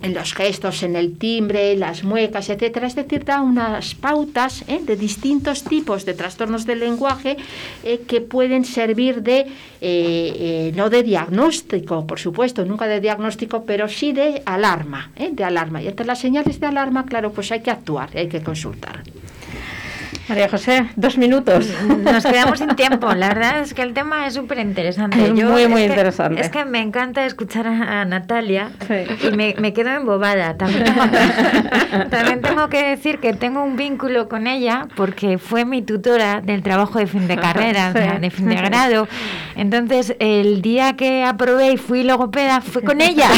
en 0.01 0.13
los 0.13 0.33
gestos, 0.33 0.83
en 0.83 0.95
el 0.95 1.17
timbre, 1.17 1.75
las 1.75 2.03
muecas, 2.03 2.49
etcétera. 2.49 2.87
Es 2.87 2.95
decir, 2.95 3.25
da 3.25 3.41
unas 3.41 3.95
pautas 3.95 4.63
eh, 4.67 4.79
de 4.83 4.95
distintos 4.95 5.63
tipos 5.63 6.05
de 6.05 6.13
trastornos 6.13 6.65
del 6.65 6.79
lenguaje 6.79 7.37
que 8.07 8.21
pueden 8.21 8.65
servir 8.65 9.21
de, 9.21 9.47
no 10.75 10.89
de 10.89 11.03
diagnóstico, 11.03 12.05
por 12.05 12.19
supuesto, 12.19 12.65
nunca 12.65 12.87
de 12.87 12.99
diagnóstico, 12.99 13.63
pero 13.63 13.87
sí 13.87 14.13
de 14.13 14.41
alarma, 14.45 15.11
de 15.31 15.43
alarma. 15.43 15.81
Y 15.81 15.87
entre 15.87 16.05
las 16.05 16.19
señales 16.19 16.59
de 16.59 16.67
alarma, 16.67 17.05
claro, 17.05 17.31
pues 17.31 17.51
hay 17.51 17.61
que 17.61 17.71
actuar, 17.71 18.09
hay 18.15 18.27
que 18.27 18.41
consultar. 18.41 19.03
María 20.29 20.49
José, 20.49 20.87
dos 20.97 21.17
minutos. 21.17 21.69
Nos 22.03 22.25
quedamos 22.25 22.59
sin 22.59 22.75
tiempo. 22.75 23.13
La 23.13 23.29
verdad 23.29 23.61
es 23.61 23.73
que 23.73 23.81
el 23.81 23.93
tema 23.93 24.27
es 24.27 24.33
súper 24.33 24.59
interesante. 24.59 25.17
muy, 25.31 25.67
muy 25.67 25.83
interesante. 25.83 26.41
es 26.41 26.49
que 26.49 26.65
me 26.65 26.81
encanta 26.81 27.25
escuchar 27.25 27.65
a, 27.65 28.03
Natalia 28.03 28.71
y 29.23 29.35
me, 29.35 29.55
me, 29.57 29.71
quedo 29.71 29.89
embobada. 29.91 30.57
También 32.09 32.41
tengo, 32.41 32.67
que 32.67 32.83
decir 32.89 33.19
que 33.19 33.33
tengo 33.33 33.63
un 33.63 33.77
vínculo 33.77 34.27
con 34.27 34.47
ella 34.47 34.87
porque 34.97 35.37
fue 35.37 35.63
mi 35.63 35.81
tutora 35.81 36.41
del 36.41 36.61
trabajo 36.61 36.99
de 36.99 37.07
fin 37.07 37.27
de 37.27 37.37
carrera, 37.37 37.93
de 37.93 38.29
fin 38.29 38.49
de 38.49 38.55
grado. 38.55 39.07
Entonces, 39.55 40.15
el 40.19 40.61
día 40.61 40.97
que 40.97 41.23
aprobé 41.23 41.71
y 41.71 41.77
fui 41.77 42.03
logopeda 42.03 42.59
fue 42.59 42.83
con 42.83 42.99
ella. 42.99 43.29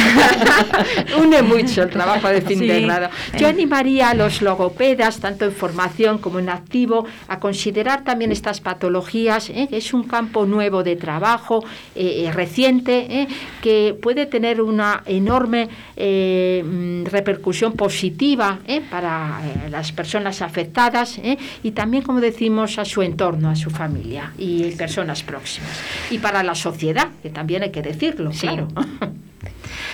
Une 1.21 1.43
mucho 1.43 1.83
el 1.83 1.89
trabajo 1.89 2.29
de 2.29 2.41
fin 2.41 2.59
de 2.59 2.81
grado. 2.81 3.09
Yo 3.37 3.47
animaría 3.47 4.09
a 4.09 4.13
los 4.15 4.41
logopedas, 4.41 5.19
tanto 5.19 5.45
en 5.45 5.51
formación 5.51 6.17
como 6.17 6.39
en 6.39 6.49
actividad, 6.49 6.78
a 7.27 7.39
considerar 7.39 8.03
también 8.03 8.31
estas 8.31 8.61
patologías, 8.61 9.49
¿eh? 9.49 9.67
es 9.71 9.93
un 9.93 10.03
campo 10.03 10.45
nuevo 10.45 10.83
de 10.83 10.95
trabajo, 10.95 11.63
eh, 11.95 12.25
eh, 12.25 12.31
reciente, 12.31 13.27
que 13.61 13.97
puede 14.01 14.25
tener 14.25 14.61
una 14.61 15.03
enorme 15.05 15.67
mm, 15.67 17.05
repercusión 17.05 17.73
positiva 17.73 18.59
para 18.89 19.41
las 19.69 19.91
personas 19.91 20.41
afectadas 20.41 21.19
y 21.63 21.71
también, 21.71 22.03
como 22.03 22.21
decimos, 22.21 22.77
a 22.79 22.85
su 22.85 23.01
entorno, 23.01 23.49
a 23.49 23.55
su 23.55 23.69
familia 23.69 24.33
y 24.37 24.71
personas 24.71 25.23
próximas. 25.23 25.79
Y 26.09 26.19
para 26.19 26.43
la 26.43 26.55
sociedad, 26.55 27.09
que 27.21 27.29
también 27.29 27.63
hay 27.63 27.71
que 27.71 27.81
decirlo, 27.81 28.31
claro. 28.31 28.67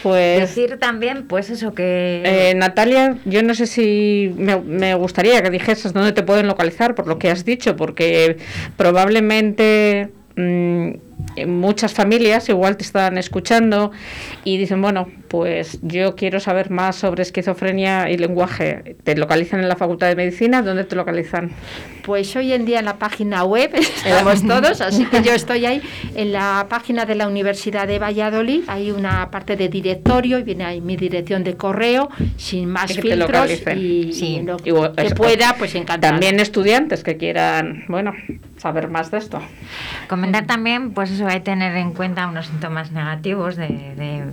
Pues, 0.06 0.40
Decir 0.40 0.78
también, 0.78 1.26
pues 1.26 1.50
eso 1.50 1.74
que... 1.74 2.22
Eh, 2.24 2.54
Natalia, 2.54 3.18
yo 3.26 3.42
no 3.42 3.56
sé 3.56 3.66
si 3.66 4.32
me, 4.38 4.62
me, 4.62 4.94
gustaría 4.94 5.42
que 5.42 5.50
dijeses 5.50 5.94
dónde 5.94 6.12
te 6.12 6.22
pueden 6.22 6.46
localizar 6.46 6.94
por 6.94 7.08
lo 7.08 7.18
que 7.18 7.32
has 7.32 7.44
dicho, 7.44 7.76
porque 7.76 8.38
probablemente 8.78 10.12
mm, 10.36 10.92
muchas 11.46 11.94
familias 11.94 12.50
igual 12.50 12.78
te 12.78 12.84
están 12.84 13.18
escuchando 13.18 13.92
y 14.44 14.58
dicen, 14.58 14.82
bueno, 14.82 15.08
pues 15.28 15.80
yo 15.82 16.16
quiero 16.16 16.40
saber 16.40 16.70
más 16.70 16.96
sobre 16.96 17.24
esquizofrenia 17.24 18.10
y 18.10 18.18
lenguaje. 18.18 18.96
¿Te 19.04 19.16
localizan 19.18 19.60
en 19.60 19.68
la 19.68 19.76
Facultad 19.76 20.08
de 20.08 20.16
Medicina? 20.16 20.62
¿Dónde 20.62 20.86
te 20.86 20.96
localizan? 20.96 21.52
Pues 22.04 22.36
hoy 22.36 22.54
en 22.54 22.66
día 22.66 22.80
en 22.80 22.86
la 22.86 22.98
página 22.98 23.44
web 23.44 23.72
estamos 24.06 24.44
todos, 24.48 24.82
así 24.82 25.06
que 25.06 25.22
yo 25.24 25.34
estoy 25.34 25.66
ahí 25.66 25.82
en 26.16 26.32
la 26.32 26.68
página 26.70 27.06
de 27.06 27.16
la 27.16 27.28
Universidad 27.28 27.88
de 27.88 28.00
Valladolid. 28.00 28.64
Hay 28.68 28.92
una 28.92 29.30
parte 29.32 29.56
de 29.56 29.68
directorio 29.68 30.40
y 30.40 30.44
viene 30.44 30.64
ahí 30.64 30.82
mi 30.82 30.96
dirección 30.96 31.44
de 31.44 31.56
correo 31.56 32.10
sin 32.38 32.70
más 32.70 32.94
filtros 32.94 33.52
y, 33.76 34.42
lo 34.44 34.58
que 34.58 34.74
pueda, 35.16 35.56
pues 35.58 35.76
encantado. 35.76 36.14
También 36.14 36.40
estudiantes 36.40 37.04
que 37.04 37.18
quieran, 37.18 37.84
bueno, 37.88 38.14
saber 38.58 38.90
más 38.90 39.12
de 39.12 39.18
esto. 39.18 39.42
Comentar 40.08 40.46
también, 40.46 40.92
pues 40.92 41.05
pues 41.06 41.20
eso 41.20 41.28
hay 41.28 41.36
que 41.36 41.42
tener 41.42 41.76
en 41.76 41.94
cuenta 41.94 42.26
unos 42.26 42.48
síntomas 42.48 42.92
negativos 42.92 43.58
de 43.58 44.26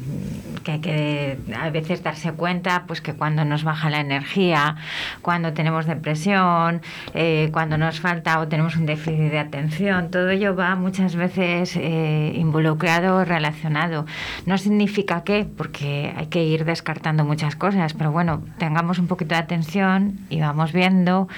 que 0.62 0.72
hay 0.72 0.80
que 0.80 1.38
a 1.54 1.70
veces 1.70 2.02
darse 2.02 2.32
cuenta 2.32 2.84
pues 2.86 3.00
que 3.00 3.14
cuando 3.14 3.44
nos 3.44 3.64
baja 3.64 3.90
la 3.90 4.00
energía, 4.00 4.76
cuando 5.20 5.52
tenemos 5.52 5.86
depresión, 5.86 6.82
eh, 7.14 7.50
cuando 7.52 7.76
nos 7.76 8.00
falta 8.00 8.40
o 8.40 8.48
tenemos 8.48 8.76
un 8.76 8.86
déficit 8.86 9.30
de 9.30 9.38
atención, 9.38 10.10
todo 10.10 10.30
ello 10.30 10.56
va 10.56 10.74
muchas 10.76 11.16
veces 11.16 11.76
eh, 11.76 12.32
involucrado, 12.36 13.24
relacionado. 13.24 14.06
No 14.46 14.58
significa 14.58 15.24
que, 15.24 15.44
porque 15.44 16.14
hay 16.16 16.26
que 16.26 16.44
ir 16.44 16.64
descartando 16.64 17.24
muchas 17.24 17.56
cosas, 17.56 17.94
pero 17.94 18.12
bueno, 18.12 18.42
tengamos 18.58 18.98
un 18.98 19.08
poquito 19.08 19.34
de 19.34 19.40
atención 19.40 20.20
y 20.30 20.40
vamos 20.40 20.72
viendo. 20.72 21.28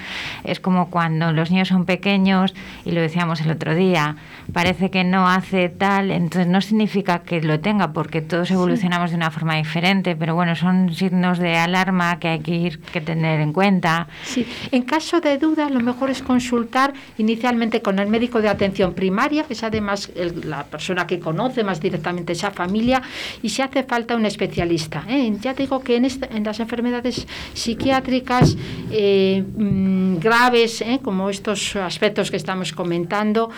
Es 0.43 0.59
como 0.59 0.89
cuando 0.89 1.31
los 1.31 1.51
niños 1.51 1.67
son 1.67 1.85
pequeños 1.85 2.53
y 2.85 2.91
lo 2.91 3.01
decíamos 3.01 3.41
el 3.41 3.51
otro 3.51 3.75
día, 3.75 4.15
parece 4.53 4.91
que 4.91 5.03
no 5.03 5.24
hace 5.27 5.69
tal, 5.69 6.11
entonces 6.11 6.47
no 6.47 6.61
significa 6.61 7.19
que 7.19 7.41
lo 7.41 7.59
tenga, 7.59 7.93
porque 7.93 8.21
todos 8.21 8.51
evolucionamos 8.51 9.11
de 9.11 9.17
una 9.17 9.31
forma 9.31 9.55
diferente, 9.55 10.15
pero 10.15 10.35
bueno, 10.35 10.55
son 10.55 10.93
signos 10.93 11.39
de 11.39 11.57
alarma 11.57 12.19
que 12.19 12.27
hay 12.27 12.39
que 12.39 12.55
ir 12.55 12.79
que 12.79 13.01
tener 13.01 13.39
en 13.39 13.53
cuenta. 13.53 14.07
Sí, 14.23 14.45
en 14.71 14.83
caso 14.83 15.21
de 15.21 15.37
duda, 15.37 15.69
lo 15.69 15.79
mejor 15.79 16.09
es 16.09 16.21
consultar 16.21 16.93
inicialmente 17.17 17.81
con 17.81 17.99
el 17.99 18.07
médico 18.07 18.41
de 18.41 18.49
atención 18.49 18.93
primaria, 18.93 19.43
que 19.43 19.53
es 19.53 19.63
además 19.63 20.11
la 20.43 20.63
persona 20.63 21.07
que 21.07 21.19
conoce 21.19 21.63
más 21.63 21.79
directamente 21.79 22.33
esa 22.33 22.51
familia, 22.51 23.01
y 23.41 23.49
si 23.49 23.61
hace 23.61 23.83
falta 23.83 24.15
un 24.15 24.25
especialista. 24.25 25.03
¿eh? 25.07 25.35
Ya 25.41 25.53
digo 25.53 25.81
que 25.81 25.95
en, 25.97 26.05
en 26.05 26.43
las 26.43 26.59
enfermedades 26.59 27.27
psiquiátricas 27.53 28.57
eh, 28.91 29.43
mm, 29.55 30.17
graves, 30.17 30.81
¿eh? 30.81 30.99
como 31.03 31.29
estos 31.29 31.75
aspectos 31.75 32.31
que 32.31 32.37
estamos 32.37 32.73
comentando, 32.73 33.49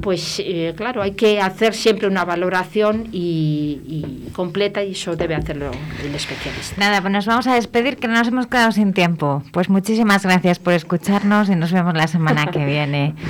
pues 0.00 0.42
claro, 0.76 0.99
hay 1.02 1.12
que 1.12 1.40
hacer 1.40 1.74
siempre 1.74 2.06
una 2.06 2.24
valoración 2.24 3.08
y, 3.12 3.80
y 3.86 4.30
completa 4.32 4.82
y 4.82 4.92
eso 4.92 5.16
debe 5.16 5.34
hacerlo 5.34 5.70
el 6.04 6.14
especialista. 6.14 6.76
Nada, 6.78 7.00
pues 7.00 7.12
nos 7.12 7.26
vamos 7.26 7.46
a 7.46 7.54
despedir 7.54 7.96
que 7.96 8.08
nos 8.08 8.28
hemos 8.28 8.46
quedado 8.46 8.72
sin 8.72 8.92
tiempo. 8.92 9.42
Pues 9.52 9.68
muchísimas 9.68 10.24
gracias 10.24 10.58
por 10.58 10.72
escucharnos 10.74 11.48
y 11.48 11.56
nos 11.56 11.72
vemos 11.72 11.94
la 11.94 12.06
semana 12.06 12.46
que 12.46 12.64
viene. 12.64 13.14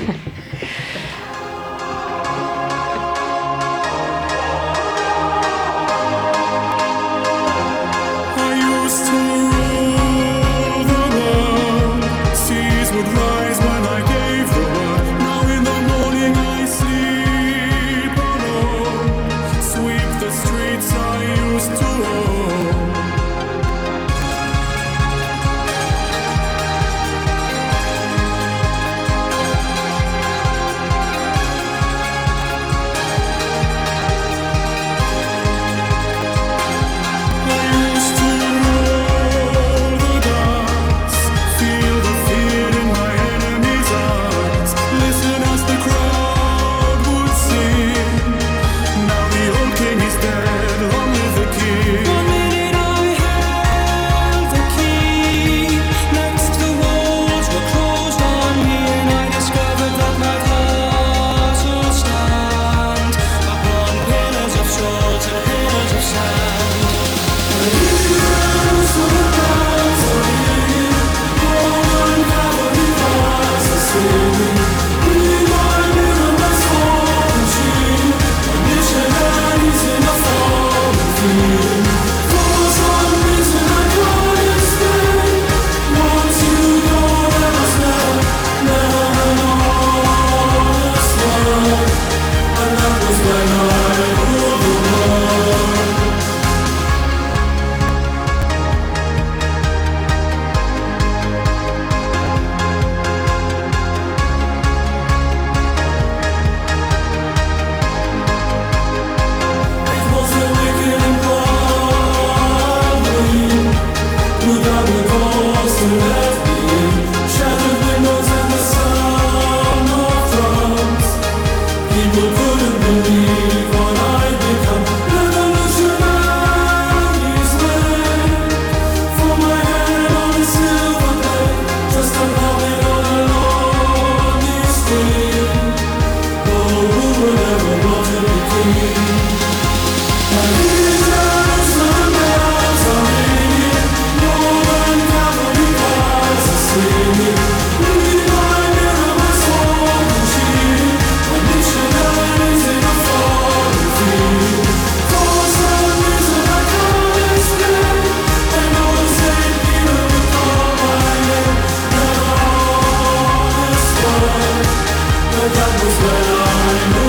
the 165.40 165.48
doubles 165.48 165.98
were 166.02 166.96
on 166.96 166.99